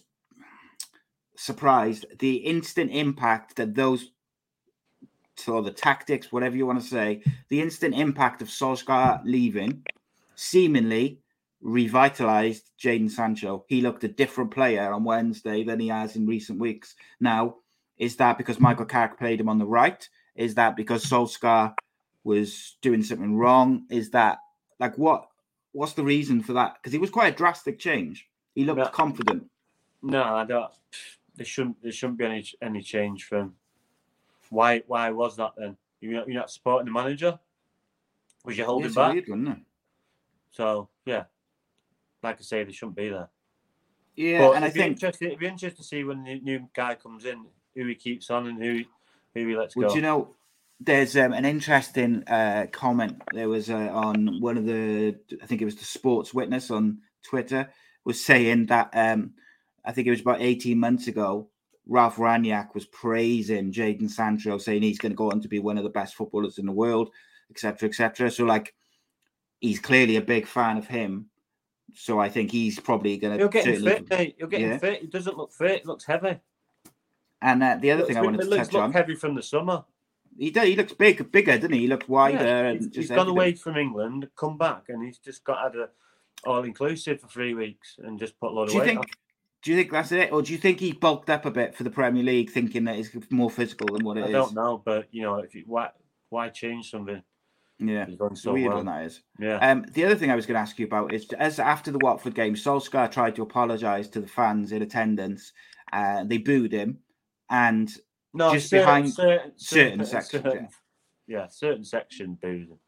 [1.37, 4.13] surprised the instant impact that those
[5.37, 9.83] so the tactics, whatever you want to say, the instant impact of Solskjaer leaving
[10.37, 11.19] seemingly
[11.63, 13.65] revitalized Jadon Sancho.
[13.67, 16.95] He looked a different player on Wednesday than he has in recent weeks.
[17.21, 17.57] Now,
[17.97, 20.07] is that because Michael Carrick played him on the right?
[20.37, 21.75] Is that because Solskjaer
[22.25, 23.87] was doing something wrong?
[23.91, 24.39] Is that
[24.79, 25.29] like what?
[25.73, 26.75] What's the reason for that?
[26.75, 28.29] Because it was quite a drastic change.
[28.55, 28.91] He looked Yeah.
[28.91, 29.49] confident.
[30.03, 30.71] No, I don't.
[31.37, 31.81] There shouldn't.
[31.83, 33.55] There shouldn't be any any change from.
[34.51, 34.83] Why?
[34.87, 35.77] Why was that then?
[36.01, 37.39] You're not, you're not supporting the manager.
[38.45, 39.13] Was you holding It's back?
[39.13, 39.59] weird, wasn't it?
[40.51, 41.25] So yeah,
[42.23, 43.29] like I say, they shouldn't be there.
[44.17, 45.03] Yeah, but and I think.
[45.03, 47.45] It'd be interesting to see when the new guy comes in,
[47.77, 48.83] who he keeps on and who
[49.35, 49.95] who he lets Well, go.
[49.95, 50.35] do you know,
[50.81, 53.21] there's um, an interesting uh, comment.
[53.33, 57.01] There was uh, on one of the, I think it was the Sports Witness on
[57.23, 57.69] Twitter,
[58.05, 59.35] was saying that um,
[59.85, 61.49] I think it was about 18 months ago,
[61.87, 65.77] Ralph Rangnick was praising Jadon Sancho, saying he's going to go on to be one
[65.77, 67.11] of the best footballers in the world,
[67.51, 68.31] etc., etc.
[68.31, 68.75] So, like,
[69.61, 71.27] he's clearly a big fan of him.
[71.95, 73.93] So I think he's probably going to get him certainly.
[73.93, 74.35] fit, mate.
[74.39, 74.79] He'll get Yeah.
[74.79, 75.01] fit.
[75.01, 75.83] He doesn't look fit.
[75.83, 76.39] He looks heavy.
[77.43, 79.85] And uh, the other Looks, thing I wanted to touch on, heavy from the summer.
[80.41, 81.81] He does, he looks big, bigger, doesn't he?
[81.81, 85.05] He looks wider Yeah, and he's, just he's gone away from England, come back, and
[85.05, 85.89] he's just got had a
[86.45, 88.87] all inclusive for three weeks and just put a lot of Do you weight.
[88.89, 89.07] think?
[89.63, 91.85] Do you think that's it, or do you think he bulked up a bit for
[91.85, 94.33] the Premier League, thinking that it's more physical than what it I is?
[94.33, 95.91] don't know, but you know, if you, why
[96.31, 97.23] why change something?
[97.79, 98.77] Yeah, He's so weird well.
[98.79, 99.23] one that is.
[99.39, 101.91] Yeah, Um, the other thing I was going to ask you about is, as after
[101.91, 105.53] the Watford game, Solskjaer tried to apologise to the fans in attendance.
[105.93, 106.99] Uh, they booed him,
[107.51, 107.91] and
[108.35, 110.69] no, just certain, behind certain, certain sections, certain-
[111.27, 112.79] yeah, certain section boozing.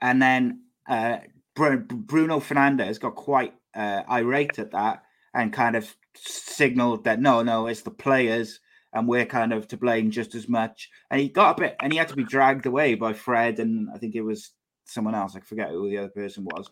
[0.00, 1.18] and then uh,
[1.54, 5.02] Bru- Bruno Fernandes got quite uh, irate at that
[5.34, 8.60] and kind of signaled that no, no, it's the players
[8.94, 10.88] and we're kind of to blame just as much.
[11.10, 13.88] And he got a bit, and he had to be dragged away by Fred and
[13.94, 14.52] I think it was
[14.86, 15.36] someone else.
[15.36, 16.70] I forget who the other person was.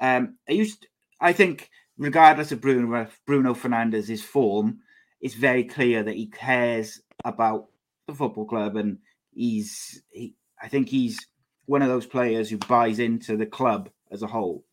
[0.00, 0.86] Um, I used,
[1.20, 4.78] I think, regardless of Bruno Bruno Fernandes's form,
[5.20, 7.68] it's very clear that he cares about
[8.06, 8.98] the football club and
[9.34, 11.26] he's he, I think he's
[11.66, 14.64] one of those players who buys into the club as a whole.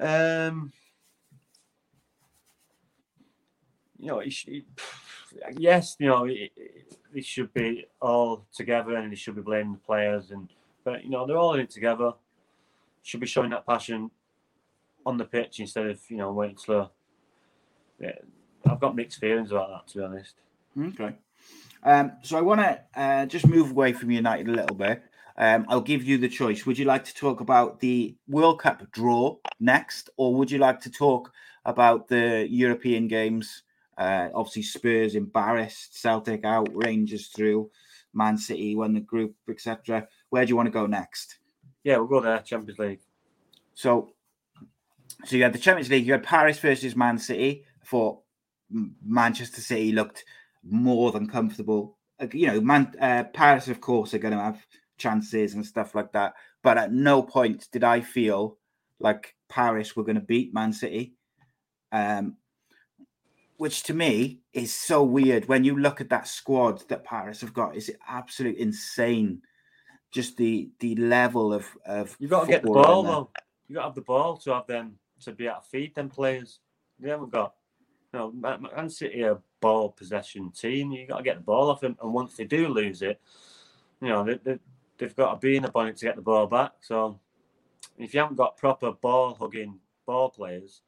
[0.00, 0.72] Um,
[3.98, 4.64] you know, he he-
[5.58, 9.72] yes, you know, it, it, it should be all together, and he should be blaming
[9.74, 10.30] the players.
[10.30, 10.48] And
[10.84, 12.12] but you know, they're all in it together.
[13.02, 14.10] Should be showing that passion
[15.06, 16.90] on the pitch instead of you know waiting slow.
[18.00, 18.12] Yeah,
[18.66, 20.34] I've got mixed feelings about that, to be honest.
[20.78, 21.14] Okay.
[21.84, 25.02] Um, so I want to uh, just move away from United a little bit.
[25.36, 26.66] Um, I'll give you the choice.
[26.66, 30.80] Would you like to talk about the World Cup draw next, or would you like
[30.80, 31.32] to talk
[31.64, 33.62] about the European games?
[33.96, 37.70] Uh, obviously, Spurs embarrassed, Celtic out, Rangers through,
[38.14, 40.06] Man City won the group, etc.
[40.30, 41.38] Where do you want to go next?
[41.82, 42.38] Yeah, we'll go there.
[42.40, 43.00] Champions League.
[43.74, 44.12] So,
[45.24, 46.06] so you had the Champions League.
[46.06, 47.64] You had Paris versus Man City.
[47.82, 48.21] I thought
[49.04, 50.24] Manchester City looked
[50.64, 51.96] more than comfortable.
[52.32, 54.64] You know, Man, uh, Paris, of course, are going to have
[54.98, 56.34] chances and stuff like that.
[56.62, 58.58] But at no point did I feel
[59.00, 61.14] like Paris were going to beat Man City.
[61.90, 62.36] Um,
[63.62, 67.54] which to me is so weird when you look at that squad that Paris have
[67.54, 67.76] got.
[67.76, 69.42] Is absolute insane.
[70.10, 73.30] Just the the level of of you got to get the ball though.
[73.68, 76.08] You got to have the ball to have them to be able to feed them
[76.08, 76.58] players.
[76.98, 77.54] They haven't got.
[78.12, 80.92] You know, Man City are a ball possession team.
[80.92, 83.20] You got to get the ball off them, and once they do lose it,
[84.00, 84.58] you know they, they,
[84.98, 86.72] they've got to be in the bonnet to get the ball back.
[86.80, 87.18] So
[87.98, 90.82] if you haven't got proper ball hugging ball players,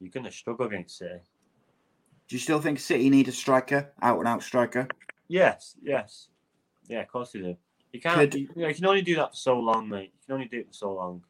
[0.00, 1.20] you're going to struggle against City.
[2.28, 4.88] Do you still think City need a striker, out and out striker?
[5.28, 6.28] Yes, yes,
[6.88, 7.56] yeah, of course they do.
[7.92, 8.16] You can't.
[8.16, 10.12] Could, you, know, you, can only do that for so long, mate.
[10.14, 11.22] You can only do it for so long.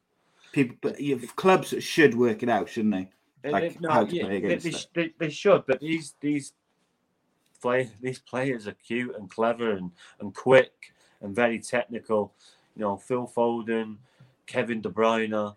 [0.53, 0.97] People, but
[1.37, 3.11] clubs should work it out, shouldn't they?
[3.45, 6.55] Like they, no, yeah, they, they, they, should, but these these
[7.61, 12.33] play these players are cute and clever and, and quick and very technical.
[12.77, 13.97] You know, Phil Foden,
[14.47, 15.55] Kevin De Bruyne,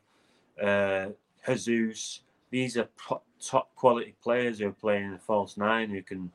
[0.61, 1.09] uh,
[1.47, 2.21] Jesus.
[2.49, 6.31] These are pro- top quality players who are playing in the false nine who can.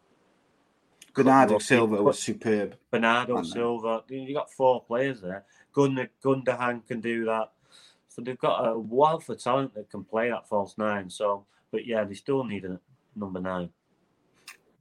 [1.15, 2.77] Bernardo Silva was superb.
[2.91, 5.45] Bernardo Silva, you got four players there.
[5.73, 7.53] Gunn Gundogan can do that.
[8.17, 11.11] So they've got a wealth of talent that can play that false nine.
[11.11, 12.81] So, but yeah, they still need a
[13.15, 13.69] number nine.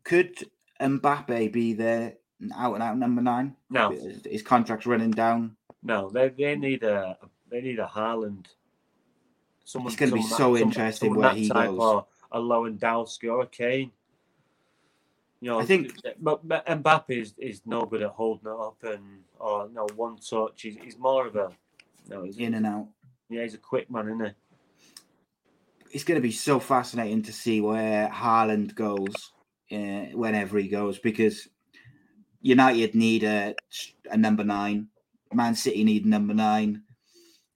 [0.05, 2.13] Could Mbappe be there
[2.55, 3.57] out and out number nine?
[3.69, 3.89] No,
[4.23, 5.57] his contract's running down.
[5.83, 7.17] No, they they need a
[7.51, 8.45] they need a Haaland.
[9.65, 11.77] Someone, it's going to be so that, interesting someone, where he goes.
[11.77, 13.91] Or, a Lewandowski or a Kane.
[15.41, 19.23] You know, I think but Mbappe is, is no good at holding it up and
[19.37, 20.61] or no one touch.
[20.61, 21.49] He's, he's more of a
[22.07, 22.87] no, he's, in and out.
[23.29, 24.31] Yeah, he's a quick man, isn't he?
[25.91, 29.31] It's going to be so fascinating to see where Haaland goes
[29.71, 31.47] uh, whenever he goes because
[32.41, 33.55] United need a,
[34.11, 34.88] a number nine.
[35.33, 36.83] Man City need number nine.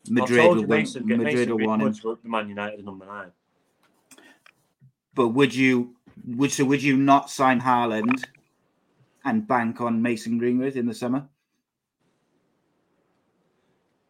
[0.09, 2.17] Madrid will, Mason, Madrid will want him.
[2.23, 3.31] Man United number nine.
[5.13, 8.23] But would you would so would you not sign Haaland
[9.25, 11.27] and bank on Mason Greenwood in the summer?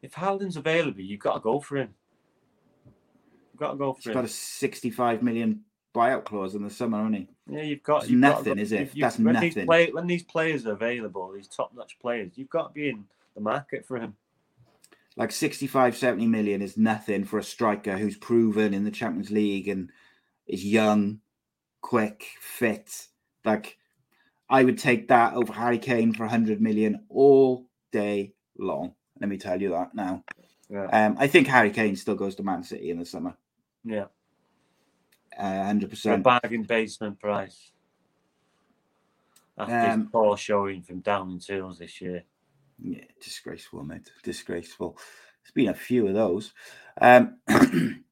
[0.02, 1.94] If Haaland's available, you've got to go for him.
[3.52, 4.12] You've got to go for He's him.
[4.12, 5.62] He's got a sixty-five million
[5.94, 7.28] buyout clause in the summer, hasn't he?
[7.50, 8.92] Yeah, you've got you've nothing, got is it?
[8.98, 9.52] That's when nothing.
[9.54, 13.06] These play, when these players are available, these top-notch players, you've got to be in
[13.36, 14.16] the market for him.
[15.18, 19.68] Like 65, 70 million is nothing for a striker who's proven in the Champions League
[19.68, 19.90] and
[20.48, 21.20] is young,
[21.82, 23.08] quick, fit.
[23.44, 23.78] Like
[24.50, 28.94] I would take that over Harry Kane for 100 million all day long.
[29.20, 30.24] Let me tell you that now.
[30.70, 30.86] Yeah.
[30.86, 33.36] Um, I think Harry Kane still goes to Man City in the summer.
[33.84, 34.06] Yeah.
[35.38, 36.22] Uh, hundred percent.
[36.22, 37.72] A bargain basement price.
[39.58, 42.24] After um, his poor showing from Downing Tools this year.
[42.82, 44.10] Yeah, disgraceful, mate.
[44.24, 44.98] Disgraceful.
[45.44, 46.54] There's been a few of those.
[47.02, 47.40] Um,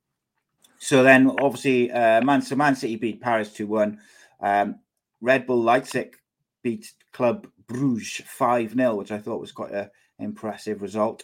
[0.79, 3.99] So then, obviously, uh, Man, so Man City beat Paris 2 1.
[4.39, 4.79] Um,
[5.21, 6.15] Red Bull Leipzig
[6.61, 9.89] beat Club Bruges 5 0, which I thought was quite an
[10.19, 11.23] impressive result.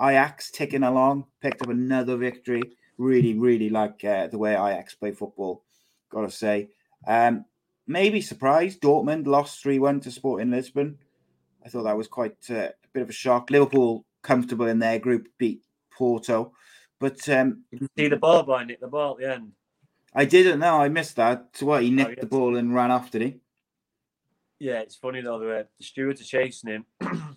[0.00, 2.62] Ajax ticking along, picked up another victory.
[2.98, 5.62] Really, really like uh, the way Ajax play football,
[6.10, 6.68] gotta say.
[7.06, 7.44] Um,
[7.86, 8.80] maybe surprised.
[8.80, 10.98] Dortmund lost 3 1 to Sporting Lisbon.
[11.64, 13.50] I thought that was quite uh, a bit of a shock.
[13.50, 15.62] Liverpool, comfortable in their group, beat
[15.96, 16.52] Porto.
[17.00, 19.52] But um, you can see the ball by Nick the ball at the end.
[20.14, 20.80] I didn't know.
[20.80, 21.48] I missed that.
[21.54, 21.82] So what?
[21.82, 23.36] He oh, nicked oh, the ball and ran off, did he?
[24.60, 25.38] Yeah, it's funny though.
[25.38, 26.86] The way the stewards are chasing him.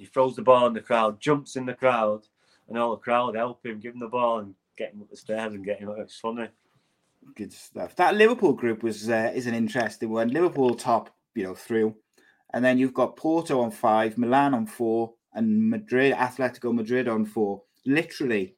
[0.00, 2.22] he throws the ball in the crowd, jumps in the crowd,
[2.68, 5.16] and all the crowd help him, give him the ball, and get him up the
[5.16, 5.90] stairs and get him.
[5.90, 5.98] Up.
[5.98, 6.48] It's funny.
[7.36, 7.94] Good stuff.
[7.96, 10.28] That Liverpool group was uh, is an interesting one.
[10.28, 11.94] Liverpool top, you know, through,
[12.54, 17.26] and then you've got Porto on five, Milan on four, and Madrid, Atletico Madrid on
[17.26, 17.62] four.
[17.84, 18.56] Literally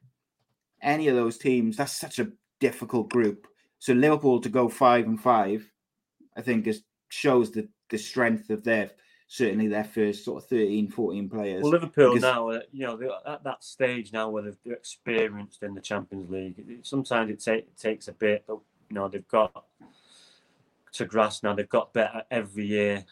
[0.80, 2.30] any of those teams, that's such a
[2.61, 3.49] difficult group.
[3.80, 5.68] So Liverpool to go five and five,
[6.36, 8.93] I think is shows the, the strength of their
[9.33, 11.62] certainly their first sort of 13, 14 players.
[11.62, 12.22] Well, Liverpool because...
[12.22, 16.80] now, uh, you know, at that stage now where they're experienced in the Champions League,
[16.83, 18.59] sometimes it, ta- it takes a bit, but
[18.91, 19.64] you know they've got
[20.93, 21.55] to grasp now.
[21.55, 23.07] They've got better every year.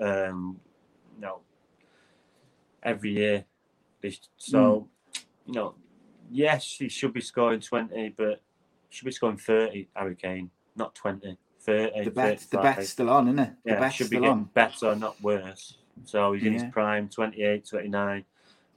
[0.00, 0.58] Um,
[1.14, 1.38] you know,
[2.82, 3.44] every year.
[4.36, 4.88] So,
[5.46, 5.76] you know,
[6.32, 8.42] yes, he should be scoring 20, but
[8.90, 11.38] should be scoring 30, Harry Kane, not 20.
[11.66, 12.62] 30, The bet, the 35.
[12.62, 13.52] bet's still on, isn't it?
[13.66, 14.44] The yeah, bet's should be still getting on.
[14.54, 15.78] better, not worse.
[16.04, 18.24] So he's in his prime, 28, 29.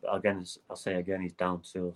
[0.01, 1.93] But again, I'll say again, he's down to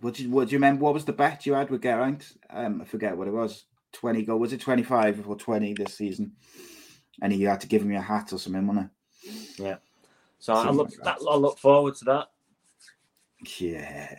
[0.00, 0.84] What do you, what do you remember?
[0.84, 2.36] What was the bet you had with Geraint?
[2.50, 3.64] Um, I forget what it was.
[3.92, 4.38] Twenty goal.
[4.38, 6.32] Was it twenty five or twenty this season?
[7.20, 8.90] And you had to give him your hat or something, wasn't
[10.38, 11.26] So I look, like that.
[11.28, 12.28] I look forward to that.
[13.58, 14.14] Yeah.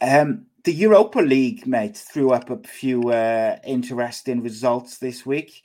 [0.00, 5.62] Um, the Europa League, mate, threw up a few uh, interesting results this week.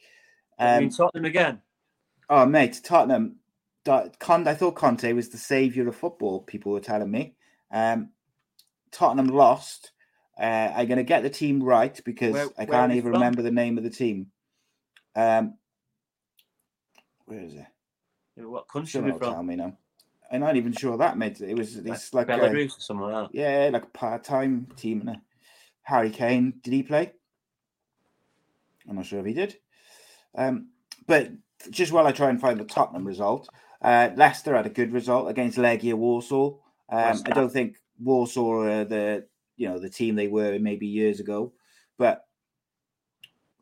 [0.57, 1.61] Um, mean, Tottenham again.
[2.29, 3.37] Oh, mate, Tottenham.
[4.19, 6.41] Conte, I thought Conte was the saviour of football.
[6.41, 7.35] People were telling me.
[7.71, 8.09] Um,
[8.91, 9.91] Tottenham lost.
[10.39, 13.13] Uh, I'm going to get the team right because Where- I can't even from?
[13.13, 14.27] remember the name of the team.
[15.15, 15.55] Um,
[17.25, 17.65] where is it?
[18.35, 19.77] What country are will tell me now.
[20.31, 21.39] I'm not even sure that mate.
[21.41, 23.37] It was it's like, a, Belarus or something like that.
[23.37, 25.09] yeah, like a part-time team.
[25.83, 27.13] Harry Kane, did he play?
[28.89, 29.57] I'm not sure if he did.
[30.35, 30.69] Um,
[31.07, 31.31] but
[31.69, 33.49] just while I try and find the Tottenham result,
[33.81, 36.55] uh, Leicester had a good result against Legia Warsaw.
[36.89, 41.19] Um, I don't think Warsaw are the you know the team they were maybe years
[41.19, 41.53] ago,
[41.97, 42.25] but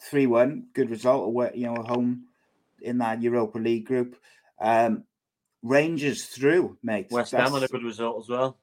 [0.01, 1.33] three one, good result.
[1.55, 2.25] You know, home
[2.81, 4.17] in that Europa League group.
[4.59, 5.03] Um,
[5.65, 7.07] Rangers through, mate.
[7.09, 8.57] West Ham had a good result as well.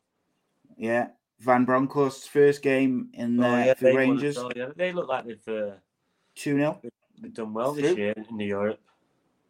[0.76, 1.08] yeah,
[1.40, 4.68] Van Bronckhorst's first game in Oh, uh, yeah, for they won as Rangers, well, yeah.
[4.76, 5.74] They look like they've, uh,
[6.36, 6.80] 2 0.
[7.20, 8.80] they've done well this year in the Europe.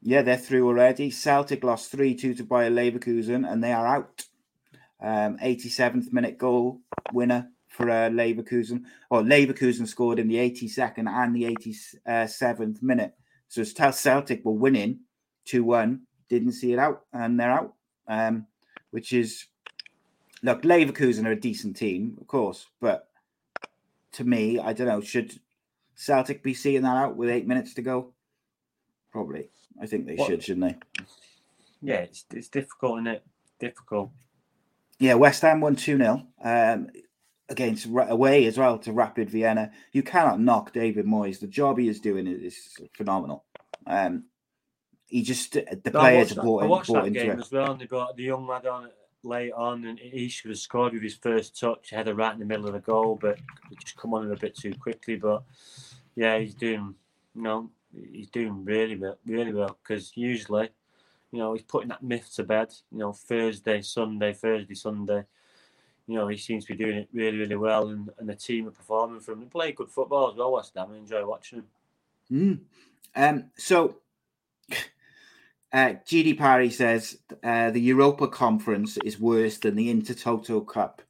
[0.01, 1.11] Yeah, they're through already.
[1.11, 4.25] Celtic lost 3 2 to Bayer Leverkusen and they are out.
[5.01, 6.81] Um, 87th minute goal
[7.13, 8.85] winner for uh, Leverkusen.
[9.11, 13.15] Or Leverkusen scored in the 82nd and the 87th minute.
[13.49, 15.01] So it's Celtic were winning
[15.45, 16.01] 2 1,
[16.33, 17.75] didn't see it out, and they're out.
[18.09, 18.47] Um,
[18.91, 19.47] which is,
[20.43, 23.09] look, Leverkusen are a decent team, of course, but
[24.13, 25.39] to me, I don't know, should
[25.95, 28.13] Celtic be seeing that out with eight minutes to go?
[29.11, 29.49] Probably.
[29.81, 31.05] I think they What- should, shouldn't they?
[31.81, 33.25] Yeah, it's, it's difficult, isn't it?
[33.59, 34.11] Difficult.
[34.99, 36.89] Yeah, West Ham won 2 0 um,
[37.49, 39.73] against away as well to Rapid Vienna.
[39.93, 41.41] You cannot knock David Moyes.
[41.41, 43.45] The job he is doing is, phenomenal.
[43.87, 44.25] Um,
[45.13, 47.41] he just, the No, I players watched that, I watched that game it.
[47.41, 48.89] as well, and they brought the young lad on
[49.23, 52.41] late on, and he should have scored with his first touch, Had header right in
[52.41, 53.39] the middle of the goal, but
[53.69, 55.17] he just come on a bit too quickly.
[55.17, 55.43] But
[56.17, 56.95] yeah, he's doing,
[57.35, 57.71] you know,
[58.11, 60.71] he's doing really well, really well because usually,
[61.31, 62.73] you know, he's putting that myth to bed.
[62.91, 65.25] You know, Thursday, Sunday, Thursday, Sunday.
[66.07, 68.67] You know, he seems to be doing it really, really well, and, and the team
[68.67, 69.41] are performing for him.
[69.41, 70.89] They play good football as well, West Ham.
[70.93, 71.69] I enjoy watching them.
[72.33, 72.59] Mm.
[73.15, 73.99] Um, so,
[75.73, 81.03] uh, GD Parry says uh, the Europa Conference is worse than the Intertoto Cup.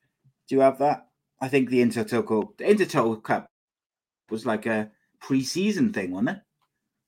[0.49, 1.09] Do you have that?
[1.41, 3.49] I think the Intertoto the Intertoto Cup
[4.31, 4.91] was like a
[5.21, 6.43] pre-season thing, wasn't it?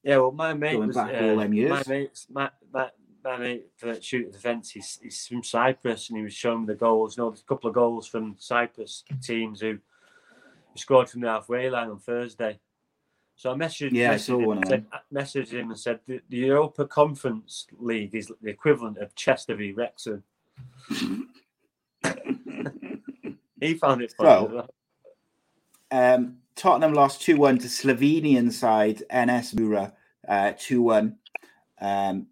[0.02, 1.88] Yeah, well, my mate Going was back uh, all them my years.
[1.88, 2.90] mate, my, my,
[3.24, 4.70] my mate for shooting the fence.
[4.70, 7.16] He's, he's from Cyprus, and he was showing me the goals.
[7.16, 11.28] You know, there's a couple of goals from Cyprus teams who, who scored from the
[11.28, 12.58] halfway line on Thursday.
[13.36, 16.00] So I messaged, Yeah, I saw him, one and said, I messaged him and said
[16.06, 20.22] the, the Europa Conference League is the equivalent of Chester v Wrexham.
[23.60, 24.54] he found it funny.
[24.54, 24.68] Well.
[25.90, 29.92] Um, Tottenham lost 2 1 to Slovenian side NS Mura
[30.28, 31.16] uh, 2 1.
[31.80, 32.26] Um,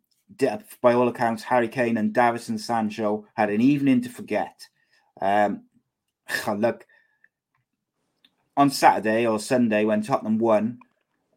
[0.80, 4.68] by all accounts, Harry Kane and Davinson Sancho had an evening to forget.
[5.20, 5.64] Um,
[6.56, 6.86] look,
[8.56, 10.78] on Saturday or Sunday when Tottenham won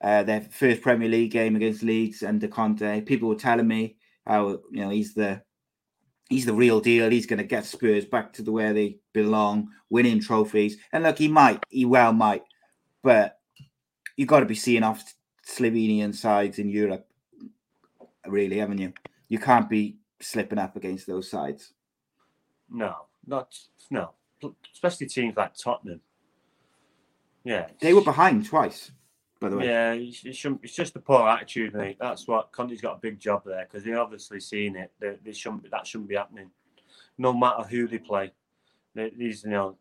[0.06, 3.98] uh, their first Premier League game against Leeds under Conte, people were telling me
[4.28, 5.42] how you know he's the
[6.30, 7.10] he's the real deal.
[7.10, 10.78] He's going to get Spurs back to the where they belong, winning trophies.
[10.94, 12.44] And look, he might, he well might,
[13.02, 13.40] but
[14.16, 15.04] you've got to be seeing off
[15.48, 17.08] Slovenian sides in Europe,
[18.28, 18.94] really, haven't you?
[19.28, 21.74] You can't be slipping up against those sides.
[22.70, 23.58] No, not
[23.90, 24.12] no,
[24.72, 26.02] especially teams like Tottenham.
[27.44, 28.92] Yeah, They were behind twice,
[29.40, 29.66] by the way.
[29.68, 31.98] Yeah, it shouldn't, it's just a poor attitude, mate.
[32.00, 34.92] That's what Conte's got a big job there because they're obviously seeing it.
[35.00, 36.52] They, they shouldn't be, that shouldn't be happening,
[37.18, 38.32] no matter who they play.
[38.94, 39.78] They, these, you know,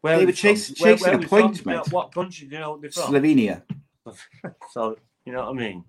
[0.00, 0.36] where They were from?
[0.36, 1.70] chas- Where- chasing where a point, from?
[1.70, 1.92] You know, mate.
[1.92, 3.12] what country do you know they're from?
[3.12, 3.62] Slovenia.
[4.70, 5.84] so you know what I mean?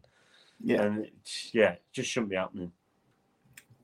[0.61, 0.81] Yeah.
[0.81, 2.71] And it's, yeah, it just shouldn't be happening.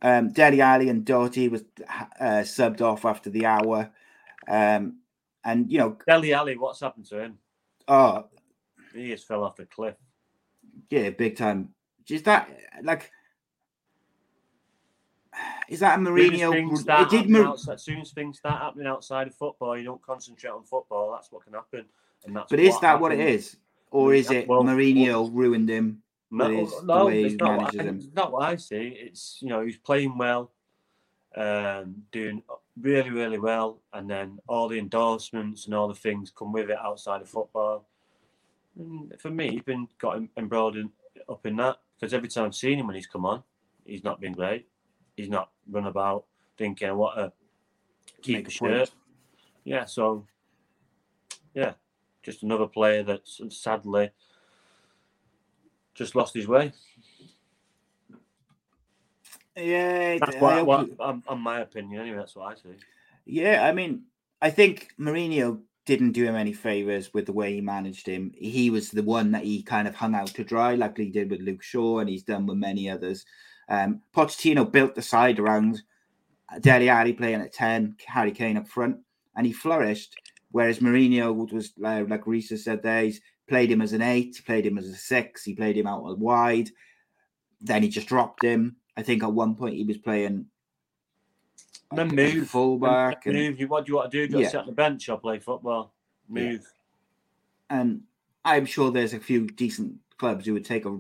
[0.02, 1.64] Um, Dele Alli and Doherty was
[2.20, 3.90] uh, subbed off after the hour.
[4.48, 4.98] Um,
[5.44, 7.38] and, you know, Dele Alli, what's happened to him?
[7.88, 8.26] Oh,
[8.94, 9.96] He just fell off the cliff.
[10.90, 11.70] yeah, big time.
[12.06, 12.50] Just that,
[12.84, 13.12] like,
[15.68, 16.52] is that a Mourinho?
[16.52, 19.84] things It did Mou- outside, as soon as things start happening outside of football, you
[19.84, 21.12] don't concentrate on football.
[21.12, 21.86] That's what can happen,
[22.26, 22.50] and that's.
[22.50, 23.36] but is that what it is, happened.
[23.40, 23.58] is,
[23.92, 26.02] or is it Well, Mourinho ruined him?
[26.32, 26.48] No,
[26.84, 27.98] no, it's not, I, him.
[27.98, 28.98] it's not what I see.
[29.00, 30.52] It's you know he's playing well,
[31.36, 32.44] um, doing
[32.80, 36.78] really really well, and then all the endorsements and all the things come with it
[36.78, 37.88] outside of football.
[38.78, 40.78] And for me, he's been got em- embroiled
[41.30, 43.44] up in that because every time I've seen him when he's come on,
[43.86, 44.68] he's not been great.
[45.16, 46.26] He's not run about
[46.58, 47.32] thinking what a
[48.22, 48.92] keep a shirt.
[49.64, 50.26] Yeah, so
[51.54, 51.74] yeah,
[52.24, 54.12] just another player that's sadly
[55.94, 56.74] just lost his way.
[59.56, 62.18] Yeah, That's what, what um, on my opinion, anyway.
[62.18, 62.76] That's what I see.
[63.26, 64.04] Yeah, I mean,
[64.42, 68.32] I think Mourinho didn't do him any favors with the way he managed him.
[68.36, 71.30] He was the one that he kind of hung out to dry, like he did
[71.30, 73.26] with Luke Shaw, and he's done with many others.
[73.70, 75.82] Um, Pochettino built the side around
[76.60, 78.98] Dele Alli playing at 10, Harry Kane up front,
[79.36, 80.16] and he flourished.
[80.52, 84.66] Whereas Mourinho was, uh, like Reese said there, he's played him as an eight, played
[84.66, 86.70] him as a six, he played him out wide.
[87.62, 88.78] Then he just dropped him.
[88.98, 90.46] I think at one point he was playing
[91.92, 93.26] Then move, fullback.
[93.26, 93.60] And- move.
[93.60, 94.28] You what do you want to do?
[94.28, 94.50] Do you Yeah.
[94.50, 95.94] sit on the bench or play football?
[96.32, 96.42] Yeah.
[96.52, 96.72] Move.
[97.70, 98.04] and
[98.44, 101.00] I'm sure there's a few decent clubs who would take a.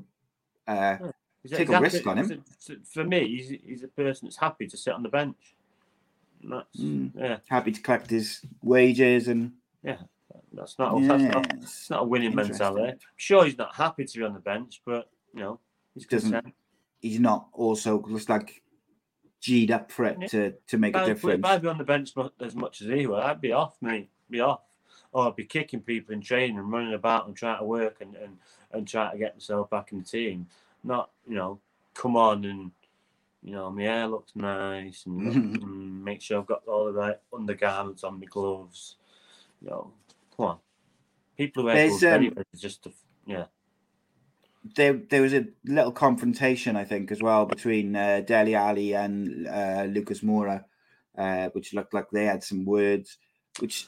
[0.67, 1.11] Uh,
[1.47, 2.43] Take a risk on him.
[2.91, 5.55] For me, he's, he's a person that's happy to sit on the bench.
[6.43, 7.11] That's Mm.
[7.15, 7.37] yeah.
[7.47, 9.51] happy to collect his wages and
[9.83, 10.99] That's not.
[11.03, 11.53] That's not.
[11.53, 12.93] It's not a winning mentality.
[12.93, 15.59] I'm sure he's not happy to be on the bench, but you know
[15.93, 16.31] he's Doesn't.
[17.01, 18.61] He's not also just like
[19.41, 20.27] G'd up for it Yeah.
[20.27, 21.39] to to make If a I'd, difference.
[21.39, 24.09] if I'd be on the bench as much as he were, I'd be off, mate.
[24.29, 24.61] Be off.
[25.11, 28.15] Or I'd be kicking people in training and running about and trying to work and,
[28.15, 28.37] and,
[28.71, 30.47] and trying to get myself back in the team.
[30.83, 31.59] Not, you know,
[31.93, 32.71] come on and,
[33.43, 35.31] you know, my hair looks nice and,
[35.63, 38.95] and make sure I've got all the right undergarments on my gloves.
[39.61, 39.93] You know,
[40.35, 40.57] come on.
[41.37, 42.91] People who wear gloves um, anyway just, a,
[43.27, 43.45] yeah.
[44.75, 49.47] There there was a little confrontation, I think, as well between uh, Dele Alli and
[49.47, 50.65] uh, Lucas Moura,
[51.17, 53.17] uh, which looked like they had some words,
[53.59, 53.87] which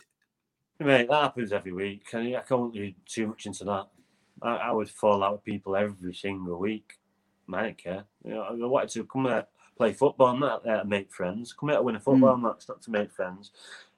[0.80, 2.06] Mate, that happens every week.
[2.14, 3.88] and I can't read too much into that.
[4.44, 7.00] I, I would fall out with people every single week.
[7.52, 8.04] I don't care.
[8.24, 9.48] You know, I wanted to come out
[9.78, 11.54] play football, I'm not there to make friends.
[11.54, 13.52] Come out to win a football match, not to make friends.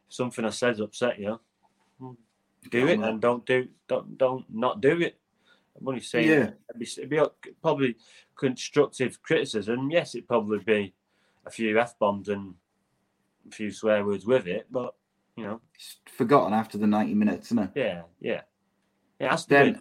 [0.08, 1.40] If something I said upset you,
[2.70, 5.18] do it and don't do don't don't not do it.
[5.80, 6.52] I'm only saying Yeah.
[6.70, 7.22] it'd, be, it'd be
[7.62, 7.96] probably
[8.36, 9.90] constructive criticism.
[9.92, 10.94] Yes, it'd probably be
[11.46, 12.54] a few f bombs and
[13.48, 14.94] a few swear words with it, but
[15.36, 17.70] you know, it's forgotten after the ninety minutes, isn't it?
[17.76, 19.36] yeah, yeah.
[19.36, 19.80] To Then be.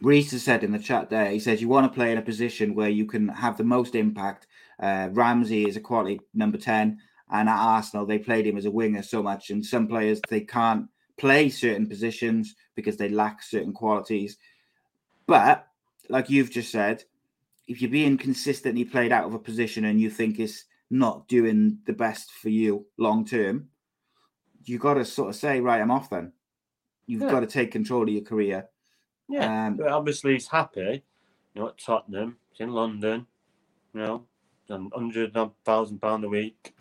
[0.00, 2.22] Reese has said in the chat there, he says you want to play in a
[2.22, 4.46] position where you can have the most impact.
[4.80, 6.98] Uh, Ramsey is a quality number 10,
[7.30, 9.50] and at Arsenal, they played him as a winger so much.
[9.50, 10.88] And some players, they can't
[11.18, 14.38] play certain positions because they lack certain qualities.
[15.26, 15.66] But,
[16.08, 17.04] like you've just said,
[17.68, 21.78] if you're being consistently played out of a position and you think it's not doing
[21.86, 23.68] the best for you long term,
[24.64, 26.32] you got to sort of say, right, I'm off then.
[27.06, 27.30] You've Yeah.
[27.30, 28.68] got to take control of your career.
[29.28, 31.02] Yeah, Um, but obviously he's happy.
[31.54, 33.26] You know, at Tottenham, he's in London.
[33.94, 34.26] You know,
[34.68, 36.74] and hundred thousand pound a week.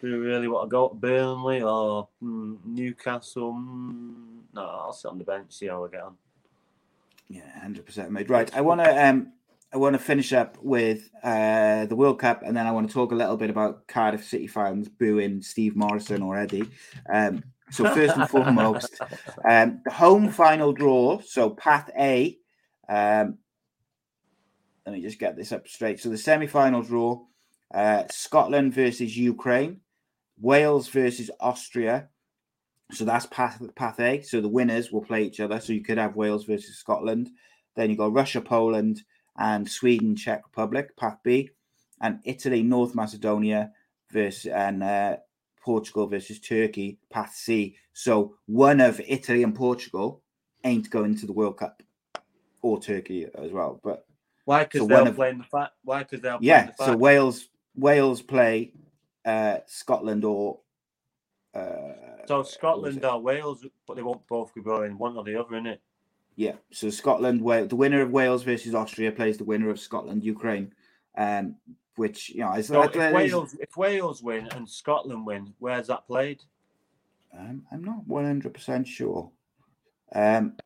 [0.00, 3.52] Do you really want to go to Burnley or mm, Newcastle?
[3.52, 6.16] Mm, no, I'll sit on the bench, see how I get on.
[7.28, 8.28] Yeah, hundred percent, mate.
[8.28, 9.32] Right, I want to um,
[9.72, 12.94] I want to finish up with uh the World Cup, and then I want to
[12.94, 16.64] talk a little bit about Cardiff City fans booing Steve Morrison already.
[17.12, 19.00] Um, so first and foremost,
[19.48, 21.20] um, the home final draw.
[21.20, 22.38] So Path A.
[22.88, 23.38] Um,
[24.84, 26.00] let me just get this up straight.
[26.00, 27.24] So the semi-final draw:
[27.72, 29.80] uh, Scotland versus Ukraine,
[30.38, 32.08] Wales versus Austria.
[32.90, 34.20] So that's path path A.
[34.22, 35.60] So the winners will play each other.
[35.60, 37.30] So you could have Wales versus Scotland.
[37.74, 39.02] Then you got Russia, Poland,
[39.38, 40.94] and Sweden, Czech Republic.
[40.96, 41.50] Path B,
[42.00, 43.72] and Italy, North Macedonia
[44.10, 45.16] versus and uh,
[45.64, 46.98] Portugal versus Turkey.
[47.10, 47.76] Path C.
[47.94, 50.22] So one of Italy and Portugal
[50.64, 51.82] ain't going to the World Cup,
[52.60, 53.80] or Turkey as well.
[53.82, 54.04] But
[54.44, 54.64] Why?
[54.64, 55.72] Because So they're of- playing the fact.
[55.84, 56.00] Why?
[56.00, 56.96] Because they're yeah, the so.
[56.96, 58.74] Wales Wales play
[59.24, 60.58] uh, Scotland or.
[61.54, 65.56] Uh, So Scotland or Wales, but they won't both be going one or the other,
[65.56, 65.80] in it.
[66.36, 70.24] Yeah, so Scotland, Wales, the winner of Wales versus Austria plays the winner of Scotland,
[70.24, 70.72] Ukraine,
[71.18, 71.56] um,
[71.96, 75.88] which you know is So if is- Wales, if Wales win and Scotland win, where's
[75.88, 76.42] that played?
[77.38, 79.30] um, I'm not one hundred percent sure.
[80.14, 80.56] Um,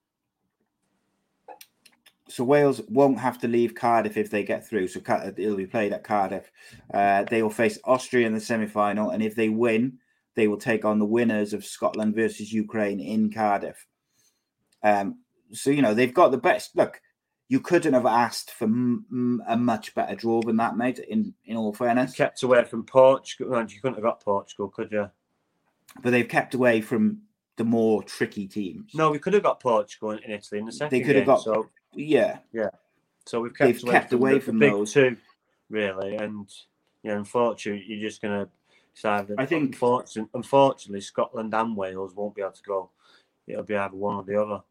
[2.28, 4.88] so Wales won't have to leave Cardiff if they get through.
[4.88, 5.00] So
[5.36, 6.50] it'll be played at Cardiff.
[6.92, 9.98] Uh, they will face Austria in the semi-final, and if they win,
[10.36, 13.86] they will take on the winners of Scotland versus Ukraine in Cardiff.
[14.82, 15.18] Um,
[15.52, 16.76] so you know they've got the best.
[16.76, 17.00] Look,
[17.48, 20.98] you couldn't have asked for m- a much better draw than that, mate.
[20.98, 25.10] In in all fairness, kept away from Portugal, you couldn't have got Portugal, could you?
[26.02, 27.22] But they've kept away from
[27.56, 28.92] the more tricky teams.
[28.94, 30.90] No, we could have got Portugal in Italy in the second.
[30.90, 31.40] They could have got.
[31.40, 32.68] So, yeah, yeah.
[33.24, 35.16] So we've kept they've away kept from away the, from the those two,
[35.70, 36.46] really, and
[37.02, 38.46] you know, unfortunately, you're just going
[39.02, 39.34] to.
[39.38, 42.90] I think, unfortunately, unfortunately, Scotland and Wales won't be able to go.
[43.46, 44.62] It'll be either one or the other.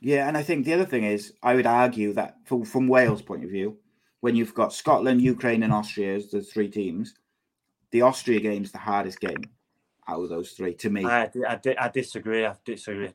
[0.00, 3.22] Yeah, and I think the other thing is, I would argue that from, from Wales'
[3.22, 3.78] point of view,
[4.20, 7.14] when you've got Scotland, Ukraine, and Austria as the three teams,
[7.90, 9.44] the Austria game is the hardest game
[10.08, 11.04] out of those three to me.
[11.04, 12.44] I, I, I disagree.
[12.44, 13.12] I disagree.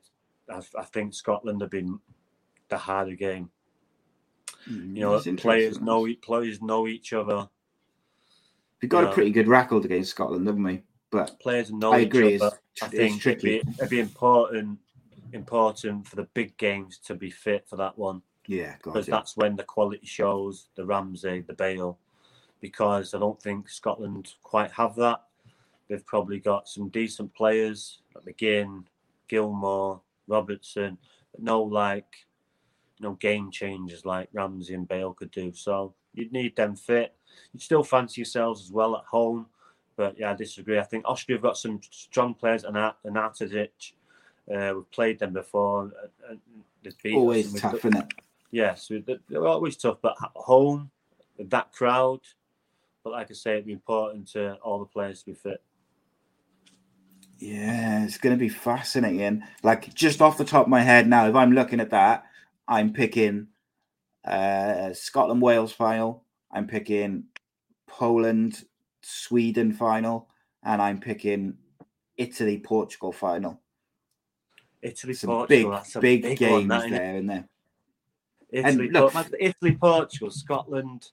[0.50, 1.98] I, I think Scotland have been
[2.68, 3.50] the harder game.
[4.68, 7.48] Mm, you know, players know players know each other.
[8.82, 10.82] We've got a pretty good record against Scotland, haven't we?
[11.10, 12.58] But players know I agree, other.
[12.82, 14.78] I think it'd be, it'd be important
[15.32, 18.22] important for the big games to be fit for that one.
[18.46, 19.16] Yeah, because yeah.
[19.16, 20.68] that's when the quality shows.
[20.74, 21.98] The Ramsey, the Bale,
[22.60, 25.22] because I don't think Scotland quite have that.
[25.88, 28.84] They've probably got some decent players like McGinn,
[29.28, 30.98] Gilmour, Robertson,
[31.32, 32.06] but no like
[32.98, 35.52] you know game changers like Ramsey and Bale could do.
[35.52, 37.14] So you'd need them fit.
[37.52, 39.46] You'd still fancy yourselves as well at home.
[39.96, 40.78] But yeah, I disagree.
[40.78, 43.92] I think Austria have got some strong players and and Artedic.
[44.52, 45.92] Uh, we've played them before.
[46.28, 46.40] And
[47.14, 48.06] always tough, isn't it?
[48.50, 48.90] Yes,
[49.28, 49.98] they're always tough.
[50.02, 50.90] But at home,
[51.38, 52.20] that crowd,
[53.04, 55.62] but like I say, it'd be important to all the players to be fit.
[57.38, 59.42] Yeah, it's going to be fascinating.
[59.62, 62.24] Like just off the top of my head now, if I'm looking at that,
[62.68, 63.48] I'm picking
[64.24, 66.24] uh, Scotland Wales final.
[66.50, 67.24] I'm picking
[67.86, 68.64] Poland
[69.02, 70.28] Sweden final,
[70.62, 71.54] and I'm picking
[72.16, 73.60] Italy Portugal final.
[74.82, 77.48] Italy Portugal, big, a big, big games one, there, isn't there?
[78.50, 81.10] Italy, look, Italy, Portugal, Scotland,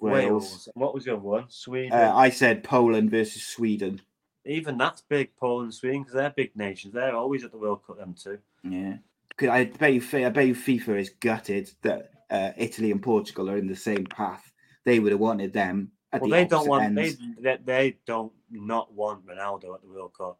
[0.00, 0.22] Wales.
[0.22, 0.68] Wales.
[0.74, 1.44] What was your one?
[1.48, 1.92] Sweden.
[1.92, 4.02] Uh, I said Poland versus Sweden
[4.44, 6.94] even that's big, Poland, Sweden, because they're big nations.
[6.94, 8.38] They're always at the World Cup, them too.
[8.64, 8.96] Yeah,
[9.40, 13.58] I bet you, I bet you FIFA is gutted that uh, Italy and Portugal are
[13.58, 14.52] in the same path.
[14.84, 15.92] They would have wanted them.
[16.12, 20.12] well, the they don't want they, they, they don't not want Ronaldo at the World
[20.16, 20.38] Cup.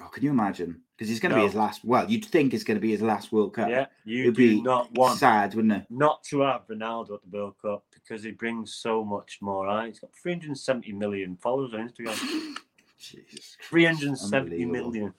[0.00, 0.82] Oh, can you imagine?
[0.96, 1.42] Because it's going to no.
[1.42, 1.84] be his last.
[1.84, 3.68] Well, you'd think it's going to be his last World Cup.
[3.68, 5.86] Yeah, you It'd be not want sad, wouldn't it?
[5.90, 9.66] Not to have Ronaldo at the World Cup because he brings so much more.
[9.66, 9.88] Right?
[9.88, 12.56] He's got 370 million followers on Instagram.
[12.98, 13.56] Jesus.
[13.60, 15.14] 370 million.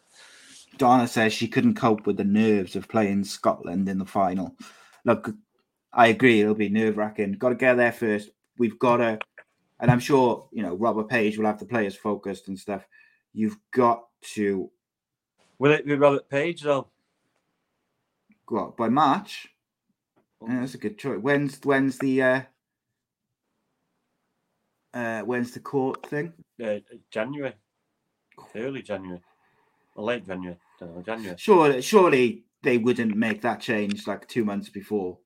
[0.78, 4.56] Donna says she couldn't cope with the nerves of playing Scotland in the final.
[5.06, 5.34] Look,
[5.94, 7.34] I agree, it'll be nerve wracking.
[7.34, 8.30] Got to get there first.
[8.58, 9.20] We've got to,
[9.80, 12.86] and I'm sure, you know, Robert Page will have the players focused and stuff.
[13.34, 14.70] You've got to.
[15.60, 16.88] Will it be Robert Page, though?
[18.48, 19.48] What, by March?
[20.48, 21.20] Yeah, that's a good choice.
[21.20, 22.42] When's when's the uh,
[24.94, 26.32] uh when's the court thing?
[26.64, 26.78] Uh,
[27.10, 27.54] January
[28.56, 29.22] early January
[29.96, 30.58] or late January.
[30.82, 31.36] Know, January.
[31.38, 35.18] Surely, surely they wouldn't make that change like two months before.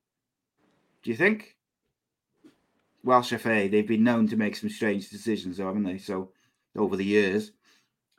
[1.03, 1.55] Do you think?
[3.03, 5.97] Welsh FA, they've been known to make some strange decisions, though, haven't they?
[5.97, 6.31] So
[6.75, 7.51] over the years,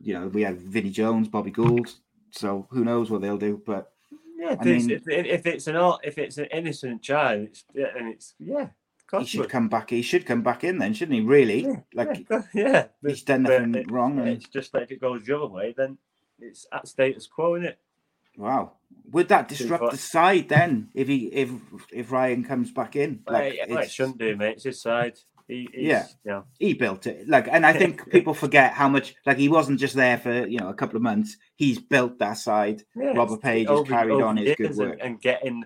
[0.00, 1.94] you know, we have Vinnie Jones, Bobby Gould.
[2.32, 3.62] So who knows what they'll do?
[3.64, 3.92] But
[4.36, 8.34] yeah, if, mean, it's, if it's an if it's an innocent child, it's, and it's
[8.40, 8.68] yeah,
[9.18, 9.90] he should come back.
[9.90, 11.24] He should come back in then, shouldn't he?
[11.24, 11.64] Really?
[11.64, 12.86] Yeah, like, yeah, yeah.
[13.06, 14.18] he's done nothing it, wrong.
[14.18, 14.28] And...
[14.28, 15.98] It's just like it goes the other way, then
[16.42, 17.78] it's at status quo, isn't it?
[18.36, 18.72] Wow.
[19.10, 21.50] Would that disrupt the side then if he if
[21.92, 23.22] if Ryan comes back in?
[23.26, 24.54] Like, it shouldn't do, mate.
[24.56, 25.18] It's his side.
[25.48, 27.28] He, yeah, yeah, he built it.
[27.28, 29.14] Like, and I think people forget how much.
[29.26, 31.36] Like, he wasn't just there for you know a couple of months.
[31.56, 32.84] He's built that side.
[32.96, 35.64] Yeah, Robert Page has carried on his good work and, and getting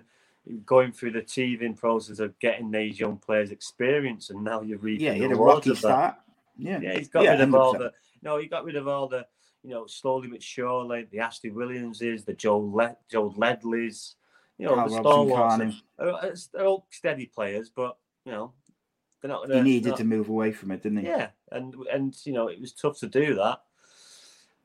[0.65, 5.05] going through the teething process of getting these young players experience, and now you're reaping
[5.05, 6.15] yeah, he had a rocky start.
[6.57, 7.53] Yeah, yeah, he's got yeah, rid of 100%.
[7.59, 7.93] all the.
[8.23, 9.27] No, he got rid of all the.
[9.67, 14.15] You know, slowly but surely, the Ashley Williamses, the Joe Le- Joe Ledleys,
[14.57, 15.83] you know, Carl the stalwarts.
[15.97, 18.53] They're, they're all steady players, but you know,
[19.21, 19.47] they're not.
[19.47, 21.07] Gonna, he needed not, to move away from it, didn't he?
[21.07, 23.61] Yeah, and and you know, it was tough to do that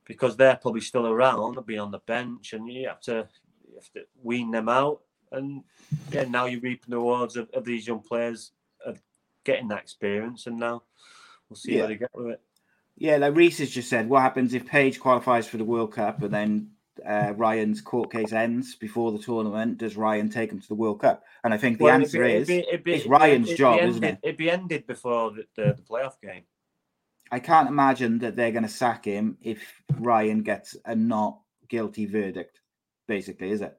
[0.04, 3.26] because they're probably still around, they'll be on the bench, and you have to
[3.68, 5.00] you have to wean them out
[5.32, 5.64] and
[6.10, 8.52] yeah, now you're reaping the rewards of, of these young players
[8.84, 9.00] of
[9.44, 10.82] getting that experience, and now
[11.48, 11.86] we'll see yeah.
[11.86, 12.40] they get with it.
[12.96, 16.22] Yeah, like Reese has just said, what happens if Page qualifies for the World Cup
[16.22, 16.70] and then
[17.06, 21.00] uh, Ryan's court case ends before the tournament, does Ryan take him to the World
[21.00, 21.24] Cup?
[21.42, 23.58] And I think the Well, answer be- is it'd be- it'd be- it's Ryan's it'd
[23.58, 24.18] job, ended, isn't it?
[24.22, 26.42] It'd be ended before the, the, the playoff game.
[27.32, 31.38] I can't imagine that they're going to sack him if Ryan gets a not
[31.68, 32.60] guilty verdict.
[33.08, 33.74] Basically, is it?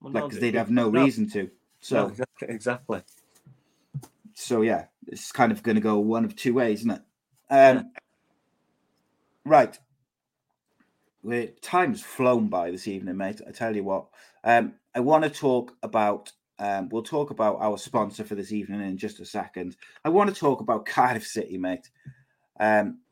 [0.00, 1.50] Well, Like, no, because they- they'd have no no, reason to.
[1.80, 3.02] So, exactly, exactly.
[4.32, 7.02] so yeah, it's kind of going to go one of two ways, isn't it?
[7.50, 7.92] Um,
[9.46, 9.78] Right.
[11.22, 13.40] We're, time's flown by this evening, mate.
[13.46, 14.08] I tell you what.
[14.42, 16.32] Um, I want to talk about.
[16.58, 19.76] Um, we'll talk about our sponsor for this evening in just a second.
[20.04, 21.88] I want to talk about Cardiff City, mate.
[22.58, 23.02] Um,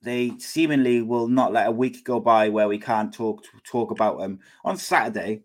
[0.00, 4.18] they seemingly will not let a week go by where we can't talk talk about
[4.18, 4.38] them.
[4.64, 5.42] On Saturday,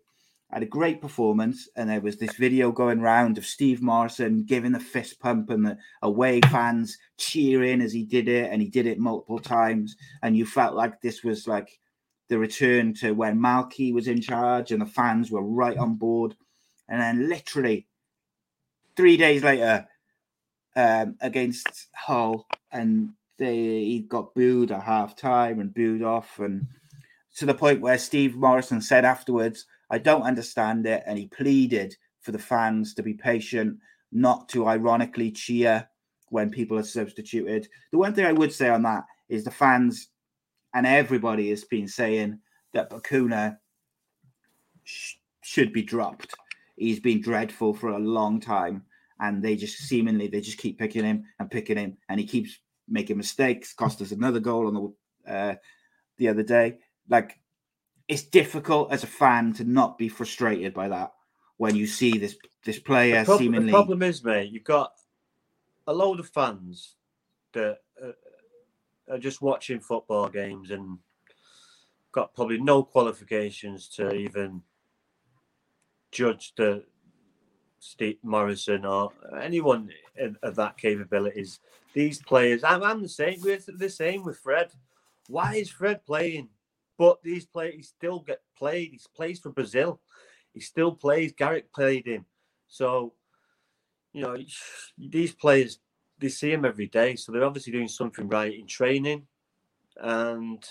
[0.54, 4.70] had a great performance, and there was this video going round of Steve Morrison giving
[4.70, 8.86] the fist pump and the away fans cheering as he did it, and he did
[8.86, 9.96] it multiple times.
[10.22, 11.80] And you felt like this was like
[12.28, 16.36] the return to when Malky was in charge, and the fans were right on board.
[16.88, 17.88] And then, literally,
[18.96, 19.88] three days later,
[20.76, 26.68] um, against Hull, and they he got booed at half time and booed off, and
[27.38, 31.02] to the point where Steve Morrison said afterwards, I don't understand it.
[31.06, 33.78] And he pleaded for the fans to be patient,
[34.12, 35.88] not to ironically cheer
[36.30, 37.68] when people are substituted.
[37.92, 40.08] The one thing I would say on that is the fans
[40.74, 42.40] and everybody has been saying
[42.72, 43.58] that Bacuna
[44.82, 46.34] sh- should be dropped.
[46.76, 48.82] He's been dreadful for a long time,
[49.20, 52.58] and they just seemingly they just keep picking him and picking him, and he keeps
[52.88, 53.72] making mistakes.
[53.72, 55.54] Cost us another goal on the uh,
[56.18, 56.78] the other day.
[57.08, 57.38] Like
[58.08, 61.12] it's difficult as a fan to not be frustrated by that
[61.56, 64.92] when you see this this player the, prob- the seemingly problem is, mate, you've got
[65.86, 66.96] a load of fans
[67.52, 68.12] that uh,
[69.12, 70.98] are just watching football games and
[72.12, 74.62] got probably no qualifications to even
[76.10, 76.84] judge the
[77.80, 81.60] Steve Morrison or anyone of- of that capabilities.
[81.92, 83.40] These players, I'm, I'm the same.
[83.42, 84.72] We're the same with Fred.
[85.28, 86.48] Why is Fred playing?
[86.96, 88.90] But these players, he still get played.
[88.92, 90.00] He plays for Brazil.
[90.52, 91.32] He still plays.
[91.32, 92.24] Carrick played him.
[92.68, 93.14] So,
[94.12, 94.36] you know,
[94.96, 95.80] these players,
[96.18, 97.16] they see him every day.
[97.16, 99.26] So they're obviously doing something right in training.
[99.96, 100.64] And,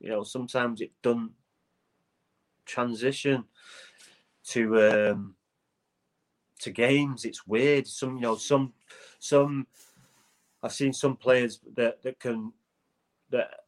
[0.00, 1.32] you know, sometimes it doesn't
[2.66, 3.44] transition
[4.44, 5.34] to um
[6.60, 7.24] to games.
[7.24, 7.86] It's weird.
[7.86, 8.72] Some, you know, some
[9.18, 9.66] some
[10.62, 12.52] I've seen some players that that can
[13.30, 13.63] that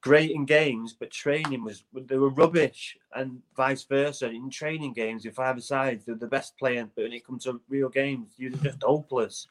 [0.00, 4.28] great in games, but training was they were rubbish, and vice versa.
[4.28, 7.60] In training games, in five sides, they're the best player, but when it comes to
[7.68, 9.48] real games, you're just hopeless.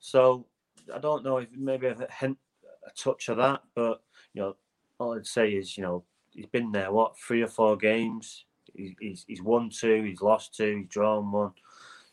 [0.00, 0.46] So
[0.92, 2.38] I don't know if maybe a hint,
[2.86, 4.02] a touch of that, but
[4.34, 4.56] you know,
[4.98, 8.44] all I'd say is you know he's been there what three or four games.
[8.74, 11.52] He, he's he's won two, he's lost two, he's drawn one.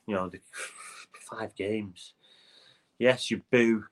[0.05, 0.39] You know, the
[1.31, 2.13] five games.
[2.99, 3.85] Yes, you boo.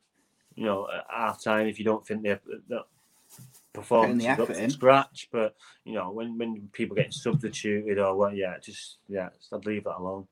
[0.54, 2.82] You know, at half time if you don't think they're, they're
[3.74, 4.70] performance up effort to in.
[4.70, 5.30] scratch.
[5.32, 5.56] But
[5.86, 9.98] you know, when when people get substituted or what, yeah, just yeah, I'd leave that
[9.98, 10.28] alone.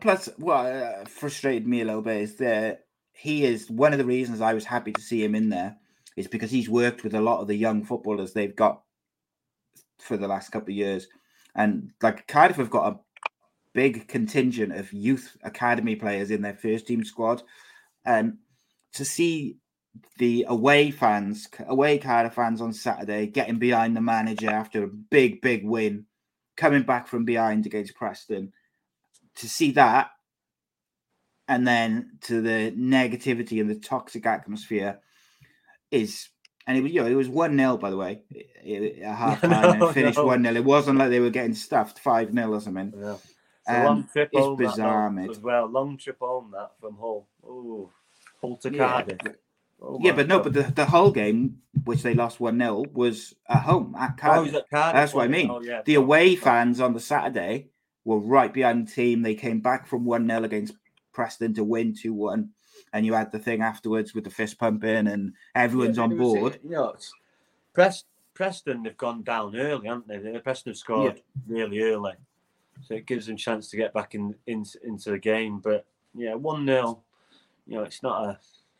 [0.00, 4.04] Plus, what uh, frustrated me a little bit is that he is one of the
[4.04, 5.76] reasons I was happy to see him in there
[6.16, 8.82] is because he's worked with a lot of the young footballers they've got
[9.98, 11.08] for the last couple of years,
[11.54, 12.98] and like Cardiff have got a
[13.72, 17.42] big contingent of youth academy players in their first team squad,
[18.04, 18.38] and
[18.92, 19.56] to see
[20.18, 25.40] the away fans, away Cardiff fans on Saturday getting behind the manager after a big,
[25.40, 26.06] big win,
[26.56, 28.52] coming back from behind against Preston
[29.36, 30.10] to see that
[31.46, 34.98] and then to the negativity and the toxic atmosphere
[35.90, 36.28] is
[36.66, 38.20] and it was you know it was one 0 by the way
[39.00, 40.26] at half time and No, it finished no.
[40.26, 43.16] one 0 it wasn't like they were getting stuffed five 0 or something Yeah.
[43.68, 45.30] Um, long trip it's home that, bizarre, though, mate.
[45.30, 45.66] as well.
[45.68, 47.28] Long trip home that from Hull.
[47.46, 47.90] Oh,
[48.40, 49.18] Hull to Yeah, Cardiff.
[49.80, 53.34] Oh yeah but no but the, the whole game which they lost one 0 was
[53.48, 54.46] at home at Oh, Cardiff.
[54.46, 55.50] he's at Cardiff, That's what I mean.
[55.50, 55.82] Oh, yeah.
[55.84, 57.68] the away fans on the Saturday
[58.04, 59.22] were right behind the team.
[59.22, 60.74] They came back from 1 0 against
[61.12, 62.50] Preston to win 2 1.
[62.92, 66.18] And you had the thing afterwards with the fist pumping, and everyone's Yeah, on it
[66.18, 66.58] board.
[66.64, 67.12] You know, it's,
[67.74, 68.04] Pres-
[68.34, 70.38] Preston have gone down early, haven't they?
[70.40, 72.14] Preston have scored really early,
[72.82, 75.58] so it gives them a chance to get back in, in into the game.
[75.60, 77.02] But yeah, one 0
[77.66, 78.38] You know, it's not a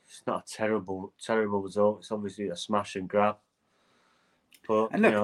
[0.09, 1.99] it's not a terrible terrible result.
[2.01, 3.37] It's obviously a smash and grab.
[4.67, 5.15] But And you look,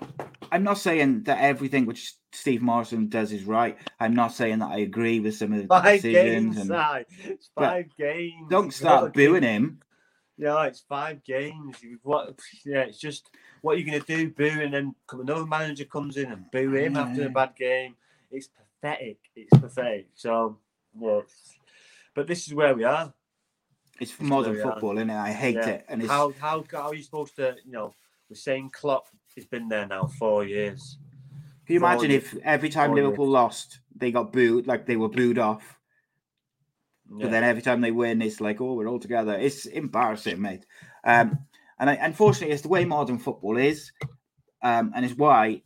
[0.00, 0.08] know,
[0.52, 3.76] I'm not saying that everything which Steve Morrison does is right.
[4.00, 6.56] I'm not saying that I agree with some of the five decisions.
[6.56, 7.04] games, And.
[7.24, 8.46] It's five games.
[8.48, 9.80] don't start booing keep- him.
[10.40, 11.76] Yeah, it's five games.
[12.04, 12.38] What?
[12.64, 13.28] Yeah, it's just
[13.60, 14.30] what are you going to do?
[14.30, 17.02] Boo, and then another manager comes in and boo him yeah.
[17.02, 17.96] after a bad game.
[18.30, 19.18] It's pathetic.
[19.34, 20.06] It's pathetic.
[20.14, 20.58] So,
[20.98, 21.22] yeah.
[22.14, 23.12] But this is where we are.
[24.00, 25.16] It's modern football, isn't it?
[25.16, 25.68] I hate yeah.
[25.68, 25.86] it.
[25.88, 27.56] And how how how are you supposed to?
[27.64, 27.94] You know,
[28.28, 30.98] we're saying Klopp has been there now four years.
[31.66, 32.24] Can you four imagine years.
[32.24, 33.32] if every time Liverpool years.
[33.32, 35.78] lost, they got booed, like they were booed off?
[37.10, 37.24] Yeah.
[37.24, 39.34] But then every time they win, it's like, oh, we're all together.
[39.34, 40.66] It's embarrassing, mate.
[41.04, 41.38] Um,
[41.78, 43.92] and I, unfortunately, it's the way modern football is,
[44.62, 45.62] um, and it's why,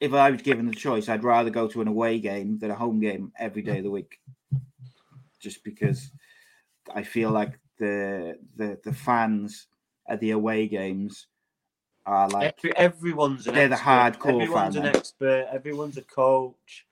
[0.00, 2.74] if I was given the choice, I'd rather go to an away game than a
[2.74, 4.18] home game every day of the week,
[5.40, 6.10] just because
[6.94, 9.66] I feel like the the the fans
[10.08, 11.26] at the away games
[12.06, 13.84] are like Every, everyone's an they're expert.
[13.84, 14.86] the hardcore everyone's fan.
[14.86, 15.46] an expert.
[15.52, 16.86] Everyone's a coach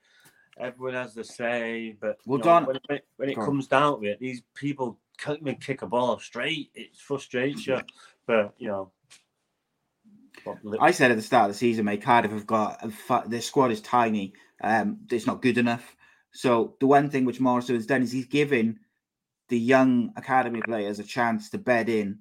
[0.59, 4.19] everyone has the say, but well, know, when, when, when, it comes down to it,
[4.19, 6.69] these people can't even kick a ball straight.
[6.75, 7.79] It frustrates you,
[8.27, 8.91] but you know.
[10.79, 12.81] I said at the start of the season, mate, Cardiff have got
[13.27, 14.33] their squad is tiny.
[14.61, 15.95] Um, it's not good enough.
[16.31, 18.79] So the one thing which Morrison has done is he's given
[19.49, 22.19] the young academy players a chance to bed in,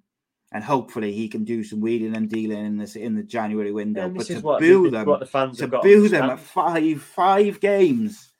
[0.53, 4.09] and hopefully he can do some wheeling and dealing in this in the January window.
[4.09, 8.33] but to what, boo them, what the fans to boo them at five five games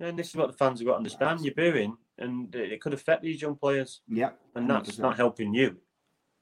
[0.00, 1.40] and this is what the fans have got to understand.
[1.40, 4.00] You're booing, and it could affect these young players.
[4.08, 4.98] Yeah, and that's 100%.
[5.00, 5.76] not helping you.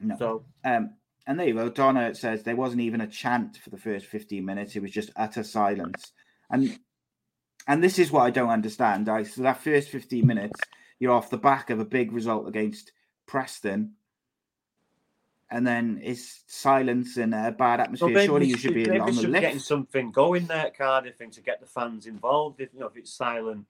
[0.01, 0.17] No.
[0.19, 0.95] So, um,
[1.27, 1.69] and there you go.
[1.69, 4.75] Donna says there wasn't even a chant for the first 15 minutes.
[4.75, 6.13] It was just utter silence.
[6.51, 6.79] And
[7.69, 9.09] and this is what I don't understand.
[9.09, 10.61] I so that first 15 minutes,
[11.03, 12.93] you're off the back of a big result against
[13.27, 13.95] Preston.
[15.51, 18.15] And then it's silence and a bad atmosphere.
[18.15, 19.41] Well, Surely you should be on the lift.
[19.43, 22.61] Getting something going there at Cardiff and to get the fans involved.
[22.61, 23.67] If you know if it's silent,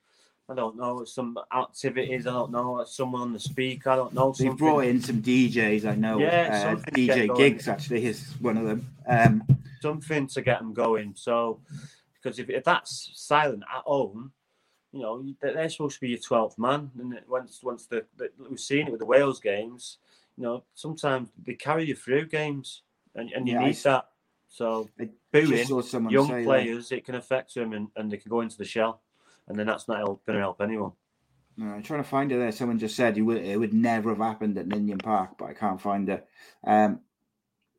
[0.46, 4.34] I don't know, some activities, I don't know, someone on the speak, I don't know.
[4.38, 6.18] They've brought in some DJs, I know.
[6.18, 8.86] Yeah, uh, DJ Giggs actually is one of them.
[9.08, 9.42] Um,
[9.80, 11.14] something to get them going.
[11.16, 11.60] So,
[12.12, 14.32] because if, if that's silent at home,
[14.92, 16.90] you know, they're supposed to be your 12th man.
[16.98, 19.98] And once, once the, the we've seen it with the Wales games,
[20.36, 22.82] you know, sometimes they carry you through games,
[23.14, 24.08] and, and you yeah, need that.
[24.48, 24.88] So
[25.32, 26.96] booing young players, that.
[26.96, 29.00] it can affect them, and, and they can go into the shell,
[29.48, 30.92] and then that's not going to help anyone.
[31.56, 32.52] No, I'm trying to find it there.
[32.52, 35.54] Someone just said it would, it would never have happened at Ninian Park, but I
[35.54, 36.26] can't find it.
[36.64, 37.00] Um,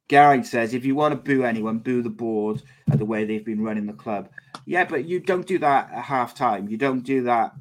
[0.07, 3.45] Gary says, if you want to boo anyone, boo the board at the way they've
[3.45, 4.29] been running the club.
[4.65, 6.67] Yeah, but you don't do that at half time.
[6.67, 7.53] You don't do that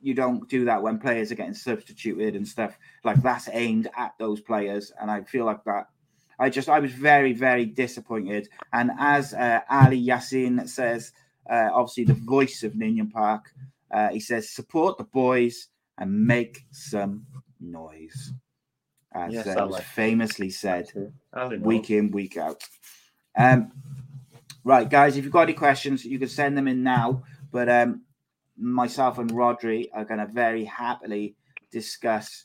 [0.00, 4.12] you don't do that when players are getting substituted and stuff like that's aimed at
[4.18, 5.88] those players and i feel like that
[6.38, 11.12] i just i was very very disappointed and as uh, ali yassin says
[11.50, 13.52] uh, obviously the voice of ninian park
[13.92, 15.68] uh, he says support the boys
[15.98, 17.26] and make some
[17.60, 18.32] noise
[19.12, 20.90] as yes, uh, was famously said
[21.60, 22.62] week in week out
[23.36, 23.72] um,
[24.64, 28.02] right guys if you've got any questions you can send them in now but um,
[28.60, 31.34] myself and Rhodri are going to very happily
[31.70, 32.42] discuss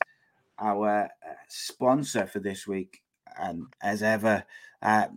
[0.58, 3.02] our uh, sponsor for this week.
[3.38, 4.44] And as ever,
[4.82, 5.08] uh,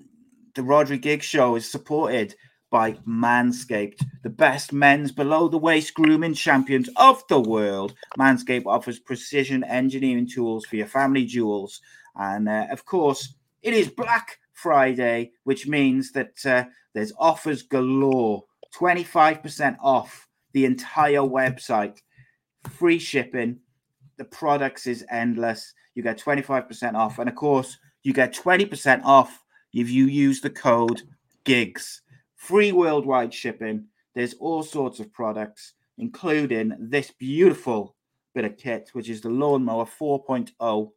[0.55, 2.35] the Rhodri Gig Show is supported
[2.69, 7.95] by Manscaped, the best men's below the waist grooming champions of the world.
[8.17, 11.81] Manscaped offers precision engineering tools for your family jewels.
[12.15, 18.43] And uh, of course, it is Black Friday, which means that uh, there's offers galore
[18.75, 21.99] 25% off the entire website,
[22.69, 23.59] free shipping.
[24.17, 25.73] The products is endless.
[25.95, 27.19] You get 25% off.
[27.19, 29.43] And of course, you get 20% off
[29.73, 31.01] if you use the code
[31.45, 32.01] GIGGS.
[32.39, 33.85] Free worldwide shipping.
[34.15, 37.95] There's all sorts of products, including this beautiful
[38.33, 40.91] bit of kit, which is the Lawnmower 4.0.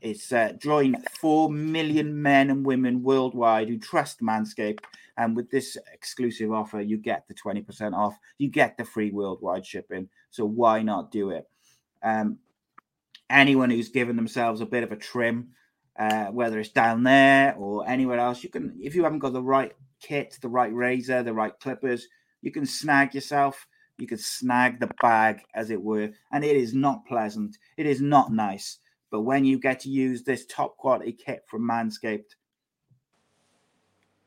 [0.00, 4.80] It's uh, drawing 4 million men and women worldwide who trust Manscaped
[5.18, 9.66] and with this exclusive offer, you get the 20% off, you get the free worldwide
[9.66, 10.08] shipping.
[10.30, 11.44] So why not do it?
[12.02, 12.38] Um,
[13.28, 15.48] anyone who's given themselves a bit of a trim,
[15.98, 19.42] uh, whether it's down there or anywhere else, you can, if you haven't got the
[19.42, 22.08] right kit, the right razor, the right clippers,
[22.42, 23.66] you can snag yourself.
[23.98, 27.58] You can snag the bag, as it were, and it is not pleasant.
[27.76, 28.78] It is not nice.
[29.10, 32.36] But when you get to use this top quality kit from Manscaped,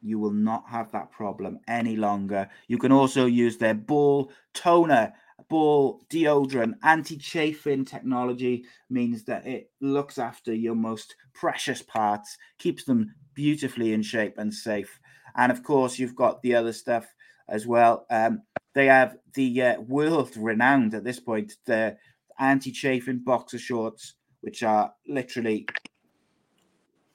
[0.02, 2.50] you will not have that problem any longer.
[2.68, 5.14] You can also use their ball toner,
[5.50, 12.84] ball deodorant, anti chafing technology means that it looks after your most precious parts, keeps
[12.84, 15.00] them beautifully in shape and safe.
[15.36, 17.06] And of course, you've got the other stuff
[17.48, 18.06] as well.
[18.10, 21.98] Um, they have the uh, world renowned at this point, the
[22.40, 25.66] anti chafing boxer shorts which are literally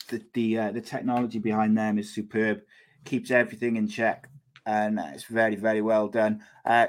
[0.09, 2.63] the the uh, the technology behind them is superb.
[3.05, 4.29] Keeps everything in check,
[4.65, 6.43] and it's very very well done.
[6.65, 6.87] Uh,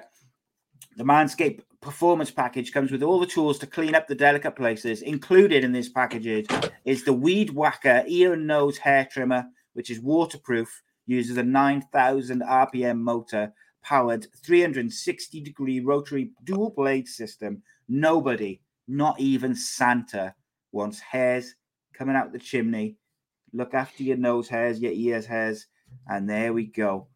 [0.96, 5.02] the Manscaped performance package comes with all the tools to clean up the delicate places.
[5.02, 6.48] Included in this package
[6.86, 12.42] is the Weed Whacker ear and nose hair trimmer, which is waterproof, uses a 9,000
[12.42, 13.54] RPM motor,
[13.84, 17.64] powered 360 degree rotary dual blade system.
[17.88, 20.36] Nobody, not even Santa,
[20.72, 21.56] wants hairs
[21.94, 22.98] coming out the chimney.
[23.54, 25.68] Look after your nose hairs, your ears hairs,
[26.08, 27.08] and there we go.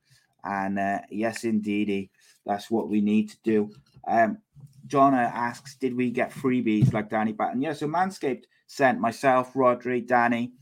[0.44, 2.10] And uh, yes, indeedy,
[2.46, 3.72] that's what we need to do.
[4.08, 4.40] Um,
[4.88, 7.62] Jonna asks, did we get freebies like Danny Batten?
[7.62, 10.54] Yeah, so Manscaped sent myself, Rhodri, Danny,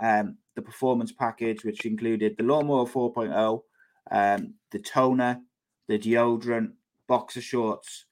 [0.00, 3.62] um, the performance package, which included the Lawnmower 4.0,
[4.10, 5.40] um, the toner,
[5.86, 6.72] the deodorant,
[7.06, 8.06] boxer shorts,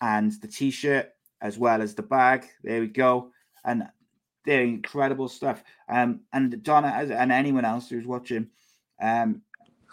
[0.00, 1.10] and the t-shirt,
[1.42, 2.46] as well as the bag.
[2.62, 3.32] There we go.
[3.64, 3.88] And
[4.44, 5.62] they're incredible stuff.
[5.88, 8.48] Um, and Donna and anyone else who's watching,
[9.02, 9.42] um,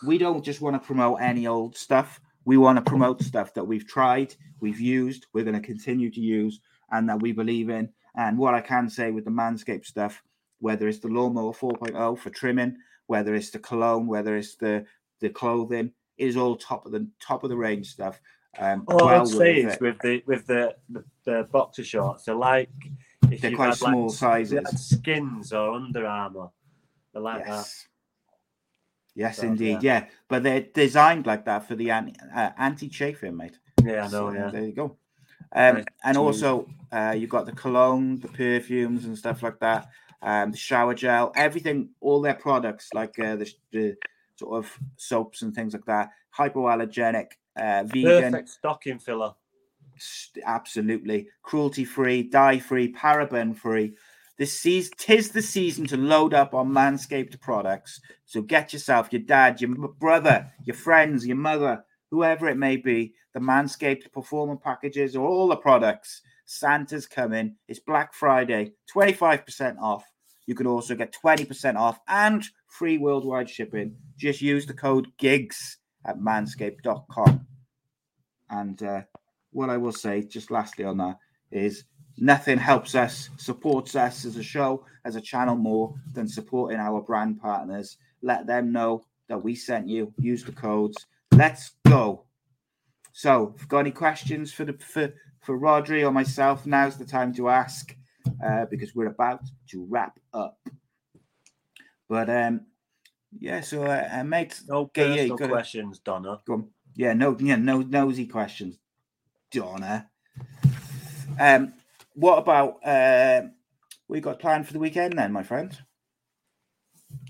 [0.06, 2.22] we don't just want to promote any old stuff.
[2.46, 6.22] We want to promote stuff that we've tried, we've used, we're going to continue to
[6.22, 6.60] use,
[6.92, 7.90] and that we believe in.
[8.16, 10.22] And what I can say with the Manscaped stuff,
[10.60, 12.78] whether it's the lawnmower 4.0 for trimming,
[13.08, 14.86] whether it's the cologne, whether it's the
[15.22, 18.20] the clothing, it is all top of the top of the range stuff.
[18.58, 19.82] Um, All well I'd say it.
[19.82, 22.70] with the with the, the, the boxer shorts, they're like
[23.32, 24.90] if They're quite had, small s- sizes.
[24.90, 26.50] skins or Under Armour.
[27.14, 27.88] They're like yes.
[29.16, 29.82] Yes, So, indeed.
[29.82, 30.06] Yeah.
[30.28, 33.58] but they're designed like that for the anti uh, anti chafing, mate.
[33.84, 34.10] Yeah, I know.
[34.10, 34.50] So, yeah.
[34.52, 34.98] There you go.
[35.54, 39.88] Um, Nice and also, uh, you've got the cologne, the perfumes, and stuff like that.
[40.26, 43.96] Um, the shower gel, everything, all their products, like uh, the, the
[44.38, 49.34] sort of soaps and things like that, hypoallergenic, uh, vegan, Perfect stocking filler.
[50.44, 53.94] absolutely cruelty free, dye free, paraben free.
[54.38, 58.02] This season, tis the season to load up on Manscaped products.
[58.26, 59.70] So get yourself, your dad, your
[60.00, 65.48] brother, your friends, your mother, whoever it may be, the Manscaped performance packages or all
[65.48, 66.22] the products.
[66.46, 67.56] Santa's coming.
[67.68, 70.04] It's Black Friday, 25% off.
[70.46, 73.96] You can also get 20% off and free worldwide shipping.
[74.18, 77.48] Just use the code GIGGS at manscaped.com.
[78.50, 79.02] And uh,
[79.52, 81.18] what I will say, just lastly on that,
[81.52, 81.86] is
[82.18, 87.02] nothing helps us, supports us as a show, as a channel more than supporting our
[87.02, 87.98] brand partners.
[88.22, 90.14] Let them know that we sent you.
[90.20, 91.06] Use the codes.
[91.32, 92.26] Let's go.
[93.14, 97.06] So, if you've got any questions for the for, for Rhodri or myself, now's the
[97.06, 97.96] time to ask
[98.46, 100.60] uh, because we're about to wrap up.
[102.08, 102.62] But um,
[103.40, 106.40] yeah, so uh, uh, mate, No Okay, yeah, you gotta- questions, Donna.
[106.46, 106.68] Go on.
[106.96, 108.78] Yeah, no, yeah, no nosy questions,
[109.52, 110.10] Donna.
[111.40, 111.74] Um,
[112.14, 113.42] what about uh,
[114.08, 115.78] we got planned for the weekend then, my friend?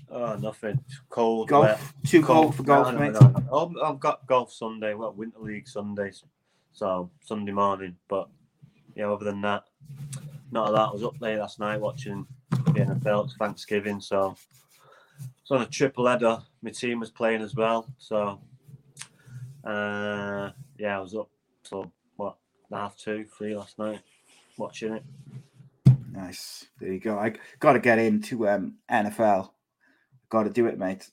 [0.08, 0.78] Oh, nothing.
[1.08, 1.48] Cold.
[1.48, 1.80] Golf, wet.
[2.06, 3.12] too cold for golf, No, no, mate.
[3.14, 3.48] no, no.
[3.50, 4.94] Oh, I've got golf Sunday.
[4.94, 6.22] Well, Winter League Sundays.
[6.72, 7.96] So Sunday morning.
[8.06, 8.28] But
[8.94, 9.64] yeah, other than that,
[10.50, 10.90] not a lot.
[10.90, 13.24] I was up late last night watching the NFL.
[13.24, 14.36] It's Thanksgiving, so
[15.40, 16.38] it's on a triple header.
[16.62, 17.88] My team was playing as well.
[17.98, 18.40] So
[19.64, 21.28] uh, yeah, I was up
[21.64, 22.36] till what
[22.72, 24.00] half two, three last night
[24.56, 25.04] watching it.
[26.12, 26.66] Nice.
[26.80, 27.18] There you go.
[27.18, 29.50] I got to get into um, NFL.
[30.30, 31.10] Got to do it, mate.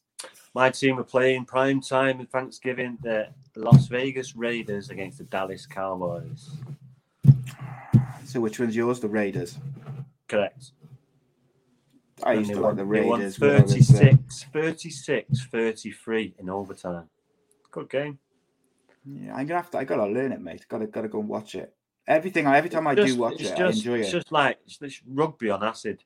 [0.56, 2.98] My team were playing prime time in Thanksgiving.
[3.02, 6.52] The Las Vegas Raiders against the Dallas Cowboys.
[8.34, 9.00] So, which one's yours?
[9.00, 9.60] The Raiders.
[10.28, 10.72] Correct.
[12.24, 13.40] I used to won- like the Raiders.
[13.40, 17.10] when I was, uh, 36, 36, 33 in overtime.
[17.70, 18.18] Good game.
[19.06, 19.78] yeah, I'm gonna have to.
[19.78, 20.66] I gotta learn it, mate.
[20.68, 21.76] Gotta gotta go and watch it.
[22.08, 22.48] Everything.
[22.48, 24.12] Every time I Just- do watch it, just, I enjoy it's it.
[24.14, 26.04] just like it's rugby on acid.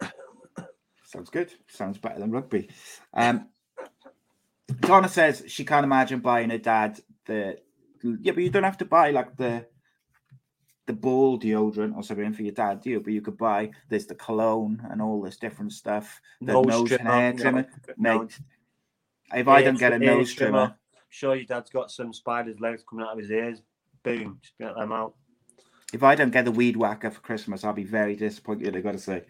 [1.04, 1.52] Sounds good.
[1.68, 2.70] Sounds better than rugby.
[3.14, 3.48] Um,
[4.80, 7.60] Donna says she can't imagine buying her dad the.
[8.02, 9.66] Yeah, but you don't have to buy like the
[10.88, 13.00] the ball deodorant or something for your dad, do you?
[13.00, 16.20] But you could buy there's the cologne and all this different stuff.
[16.40, 18.38] The nose, and hair trimmer, no, mate.
[19.32, 20.74] If I don't get a nose trimmer,
[21.10, 23.62] Sure, your dad's got some spider's legs coming out of his ears.
[24.02, 25.14] Boom, just get them out.
[25.92, 28.76] if I don't get the weed whacker for Christmas, I'll be very disappointed.
[28.76, 29.24] I got to say.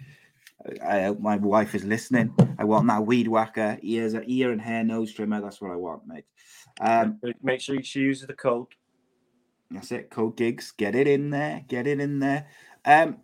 [0.85, 2.35] I hope my wife is listening.
[2.59, 5.41] I want that weed whacker, ears, ear and hair nose trimmer.
[5.41, 6.25] That's what I want, mate.
[6.81, 8.67] Um, Make sure she uses the code.
[9.71, 10.11] That's it.
[10.11, 10.73] Code GIGGS.
[10.77, 11.65] Get it in there.
[11.69, 12.49] Get it in there.
[12.85, 13.19] Um.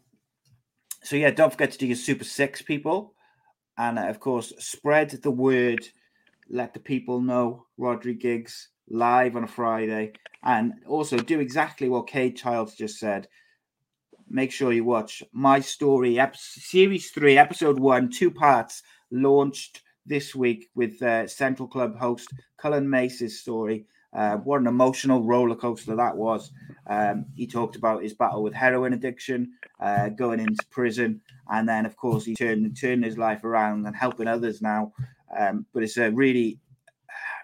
[1.03, 3.15] So yeah, don't forget to do your super six people,
[3.79, 5.89] and uh, of course spread the word.
[6.51, 12.09] Let the people know Rhodri Giggs live on a Friday, and also do exactly what
[12.09, 13.29] Kate Childs just said.
[14.29, 20.35] make sure you watch my story, ep- series three, episode one, two parts, launched this
[20.35, 23.87] week with uh, Central Club host Cullen Mace's story.
[24.15, 26.53] Uh, what an emotional roller coaster that was.
[26.87, 31.85] Um, he talked about his battle with heroin addiction, uh, going into prison, and then,
[31.85, 34.93] of course, he turned turned his life around and helping others now.
[35.37, 36.61] Um, but it's a really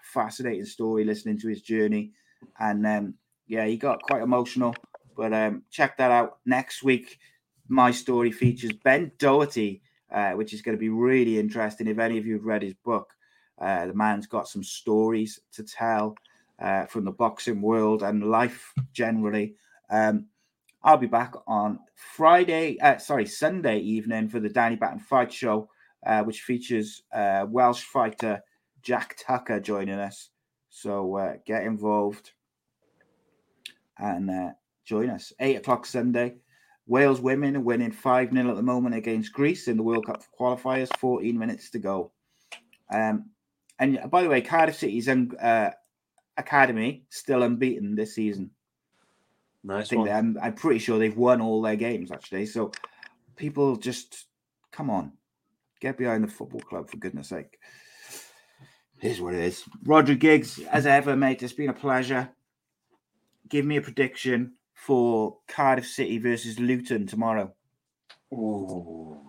[0.03, 2.11] fascinating story listening to his journey,
[2.59, 3.15] and um,
[3.47, 4.73] yeah, he got quite emotional.
[5.17, 7.19] But um, check that out next week.
[7.67, 11.87] My story features Ben Doherty, uh, which is going to be really interesting.
[11.87, 13.13] If any of you have read his book,
[13.59, 16.15] uh, the man's got some stories to tell
[16.61, 19.55] uh, from the boxing world and life generally.
[19.89, 20.27] Um,
[20.83, 25.69] I'll be back on Friday, uh, sorry, Sunday evening for the Danny Batten Fight Show,
[26.05, 28.41] uh, which features uh, Welsh fighter
[28.81, 30.29] Jack Tucker joining us.
[30.69, 32.31] So uh, get involved
[33.97, 34.51] and uh,
[34.85, 35.33] join us.
[35.39, 36.35] Eight o'clock Sunday.
[36.87, 40.23] Wales women are winning 5 0 at the moment against Greece in the World Cup
[40.37, 42.11] qualifiers, 14 minutes to go.
[42.91, 43.29] Um,
[43.79, 45.69] and by the way, Cardiff City's um, uh,
[46.41, 48.51] academy still unbeaten this season.
[49.63, 52.47] Nice I think I'm, I'm pretty sure they've won all their games actually.
[52.47, 52.71] So
[53.35, 54.25] people just
[54.71, 55.13] come on,
[55.79, 57.59] get behind the football club for goodness sake.
[58.99, 59.63] Here's what it is.
[59.85, 62.29] Rhodri Giggs, as ever, mate, it's been a pleasure.
[63.49, 67.51] Give me a prediction for Cardiff City versus Luton tomorrow.
[68.33, 69.19] Ooh.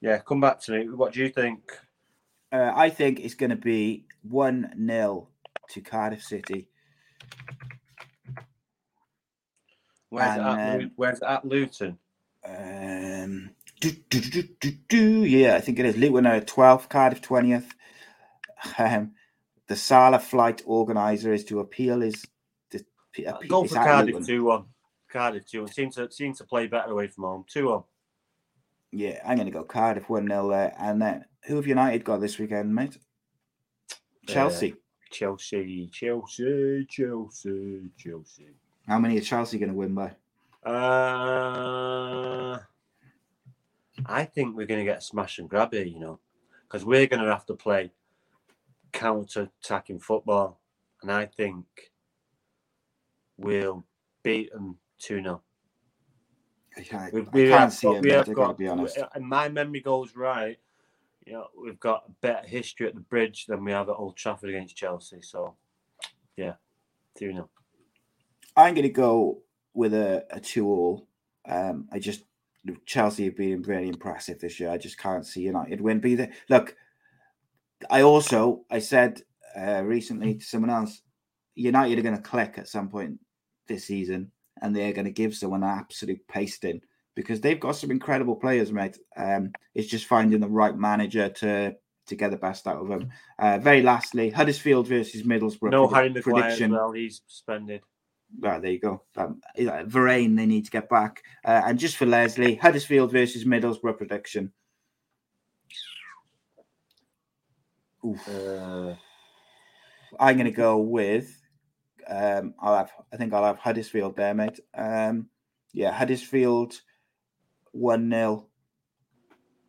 [0.00, 0.88] Yeah, come back to me.
[0.88, 1.60] What do you think?
[2.50, 5.28] Uh, I think it's going to be 1 0
[5.70, 6.68] to Cardiff City.
[10.08, 11.98] Where's, And, at, um, where's at Luton?
[12.44, 13.50] Um,
[13.80, 15.24] do, do, do, do, do.
[15.24, 15.96] Yeah, I think it is.
[15.96, 17.70] Luton are 12th, Cardiff 20th.
[18.78, 19.12] Um,
[19.68, 22.26] the Sala flight organizer is to appeal his.
[22.70, 24.26] To, appeal, Go for Cardiff.
[24.26, 24.64] 2 1.
[25.10, 25.72] Cardiff 2 1.
[25.72, 27.44] Seem to, seem to play better away from home.
[27.48, 27.82] 2 1.
[28.92, 30.74] Yeah, I'm going to go Cardiff 1 0 there.
[30.78, 32.98] And then who have United got this weekend, mate?
[34.26, 34.74] Chelsea.
[35.10, 38.48] Chelsea, Chelsea, Chelsea, Chelsea.
[38.86, 40.12] How many are Chelsea going to win by?
[40.64, 42.58] Uh,
[44.06, 46.20] I think we're going to get a smash and grab here, you know,
[46.62, 47.92] because we're going to have to play
[48.92, 50.60] counter attacking football.
[51.02, 51.92] And I think
[53.36, 53.84] we'll
[54.22, 55.42] beat them 2 0.
[56.76, 58.98] I I can't see it, we have got to be honest.
[59.14, 60.58] And my memory goes right.
[61.30, 64.16] You know, we've got a better history at the bridge than we have at Old
[64.16, 65.22] Trafford against Chelsea.
[65.22, 65.54] So,
[66.36, 66.54] yeah,
[67.18, 67.48] 2 0.
[68.56, 69.40] I'm going to go
[69.72, 71.06] with a, a two all.
[71.48, 72.24] Um, I just
[72.84, 74.70] Chelsea have been really impressive this year.
[74.70, 76.00] I just can't see United win.
[76.00, 76.32] Be there.
[76.48, 76.74] Look,
[77.88, 79.22] I also I said
[79.56, 81.00] uh, recently to someone else,
[81.54, 83.20] United are going to click at some point
[83.68, 86.80] this season, and they're going to give someone an absolute pasting
[87.14, 88.98] because they've got some incredible players, mate.
[89.16, 93.10] Um, it's just finding the right manager to to get the best out of them.
[93.38, 95.70] Uh, very lastly, Huddersfield versus Middlesbrough.
[95.70, 96.72] No Harry Maguire as prediction.
[96.72, 96.92] well.
[96.92, 97.82] He's suspended.
[98.38, 99.02] Right, there you go.
[99.16, 101.22] Um, Varane, they need to get back.
[101.44, 104.52] Uh, and just for Leslie, Huddersfield versus Middlesbrough prediction.
[108.06, 108.28] Oof.
[108.28, 108.94] Uh,
[110.18, 111.36] I'm going to go with.
[112.08, 112.92] Um, I'll have.
[113.12, 114.58] I think I'll have Huddersfield there, mate.
[114.74, 115.28] Um,
[115.72, 116.80] yeah, Huddersfield
[117.72, 118.46] one 0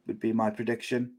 [0.07, 1.15] would be my prediction.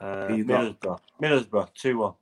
[0.00, 0.74] uh, Who you got?
[0.80, 1.00] Middlesbrough.
[1.22, 2.14] Middlesbrough, 2 1.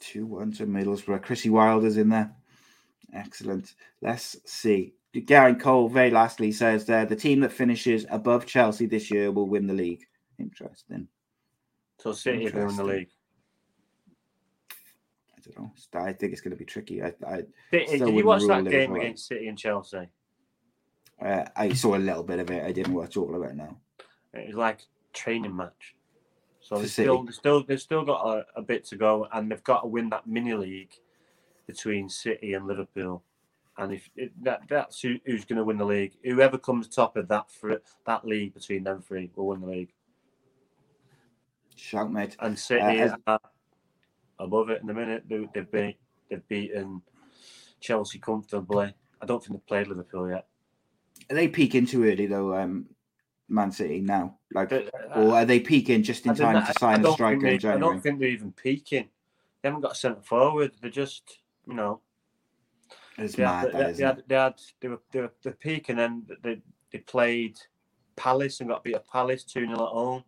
[0.00, 1.22] Two one to Middlesbrough.
[1.22, 2.32] Chrissy Wilder's in there.
[3.12, 3.74] Excellent.
[4.02, 4.94] Let's see.
[5.26, 9.48] Gary Cole, very lastly, says there the team that finishes above Chelsea this year will
[9.48, 10.04] win the league.
[10.38, 11.08] Interesting.
[12.00, 13.10] So City are win the league.
[15.48, 16.00] I don't know.
[16.00, 17.02] I think it's going to be tricky.
[17.02, 17.42] I I,
[17.72, 20.08] Did, did you watch that game against City and Chelsea?
[21.20, 22.64] uh, I saw a little bit of it.
[22.64, 23.76] I didn't watch all of it now.
[24.34, 24.80] It was like
[25.12, 25.94] training match.
[26.60, 29.64] So they've still, they've still, they've still got a, a bit to go, and they've
[29.64, 30.92] got to win that mini league
[31.66, 33.22] between City and Liverpool.
[33.78, 37.16] And if it, that that's who, who's going to win the league, whoever comes top
[37.16, 39.92] of that for that league between them three will win the league.
[41.76, 42.36] Shout, mate.
[42.40, 43.40] And City Uh, are
[44.38, 45.24] above it in the minute.
[45.28, 45.98] They, they've beat
[46.30, 47.02] they've beaten
[47.80, 48.92] Chelsea comfortably.
[49.20, 50.46] I don't think they've played Liverpool yet.
[51.30, 52.54] Are they peaking too early though?
[52.54, 52.86] Um,
[53.50, 57.04] Man City now, like, But, uh, or are they peaking just in time to sign
[57.04, 59.08] a striker they- in I don't think they're even peaking.
[59.62, 60.72] They haven't got a centre forward.
[60.80, 62.02] They're just, you know,
[63.16, 64.06] It's they mad, had, that, they, they, isn't it?
[64.06, 66.60] had, they had, they were, they were, they're peaking, and they
[66.92, 67.58] they played
[68.16, 70.24] Palace and got beat at Palace two 0 at home,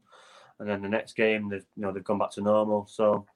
[0.58, 2.86] and then the next game they've, you know, they've gone back to normal.
[2.86, 3.26] So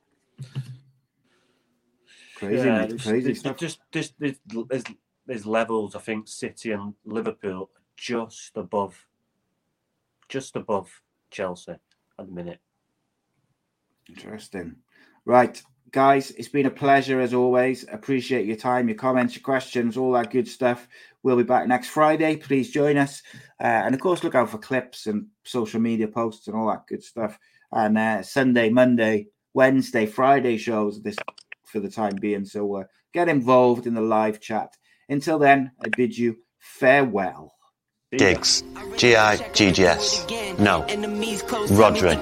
[2.37, 3.57] Crazy, Yeah, there's- Crazy there's- stuff.
[3.57, 4.37] Just, just there's,
[4.69, 4.85] there's,
[5.27, 5.95] there's levels.
[5.95, 9.07] I think City and Liverpool are just above,
[10.29, 11.81] just above Chelsea at
[12.19, 12.61] the minute.
[14.09, 14.77] Interesting.
[15.25, 15.63] Right,
[15.93, 17.87] guys, it's been a pleasure as always.
[17.91, 20.87] Appreciate your time, your comments, your questions, all that good stuff.
[21.23, 22.37] We'll be back next Friday.
[22.37, 23.23] Please join us.
[23.61, 26.87] Uh, and of course, look out for clips and social media posts and all that
[26.87, 27.39] good stuff.
[27.73, 31.17] And uh, Sunday, Monday, Wednesday, Friday shows this
[31.65, 32.45] for the time being.
[32.45, 34.77] So uh, get involved in the live chat.
[35.09, 37.53] Until then, I bid you farewell.
[38.17, 38.63] Giggs.
[38.97, 40.25] G I G G S.
[40.59, 40.83] No.
[40.83, 42.15] Rhodri.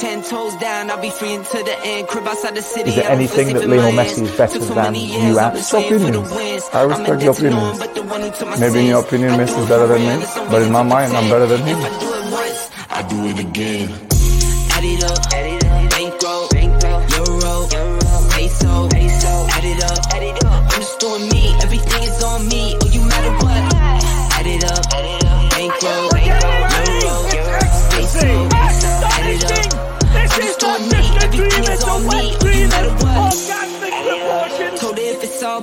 [0.00, 2.06] Ten toes down, I'll be free until the end.
[2.06, 2.90] Crib outside the city.
[2.90, 5.52] Is there anything that Lionel Messi is better than you at?
[5.52, 6.70] I've It's swaying opinions.
[6.72, 7.78] I respect your addicted to opinions.
[7.78, 10.02] none but the one who took my Maybe in your opinion, Messi is better than
[10.06, 11.78] me, but in my mind, I'm better than him.
[11.78, 14.06] I do it once, I do it again.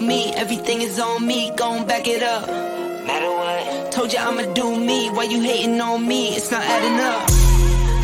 [0.08, 1.52] Me, everything is on me.
[1.56, 2.48] Gon' back it up.
[2.48, 3.92] Matter what?
[3.92, 5.10] Told you I'ma do me.
[5.10, 6.36] Why you hating on me?
[6.36, 7.30] It's not adding up.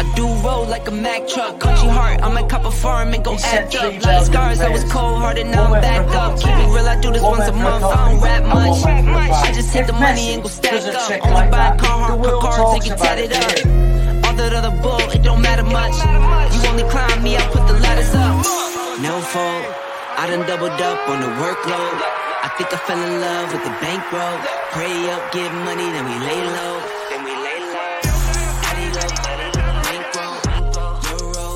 [0.02, 1.60] I do roll like a Mack truck.
[1.60, 3.94] Country heart, I'm a cop a farm and go act up.
[4.04, 6.40] Lot of scars, I was cold hearted, now I'm back up.
[6.40, 7.84] Keep it real, I do this once a month.
[7.84, 8.84] I don't rap much.
[9.48, 11.26] I just hit the money and go stack up.
[11.26, 14.26] Only buy a car, car cards and get tatted up.
[14.26, 15.96] All that other bull, it don't matter much.
[16.54, 18.46] You only climb me, I put the ladders up.
[19.02, 19.64] No fault,
[20.20, 21.96] I done doubled up on the workload.
[22.44, 24.38] I think I fell in love with the bankroll.
[24.76, 26.82] Pray up, give money, then we lay low.
[27.10, 28.04] Then we lay low.
[28.68, 30.36] Add it up, add it up, bankroll,
[31.08, 31.48] euro,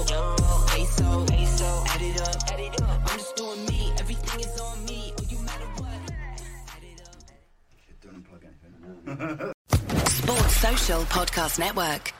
[0.72, 1.76] peso.
[1.92, 3.12] Add it up, add it up.
[3.12, 5.12] I'm just doing me, everything is on me.
[5.20, 6.00] Oh, you matter what?
[6.72, 7.00] Add it
[9.44, 10.08] up.
[10.08, 12.14] Sports Social Podcast Network.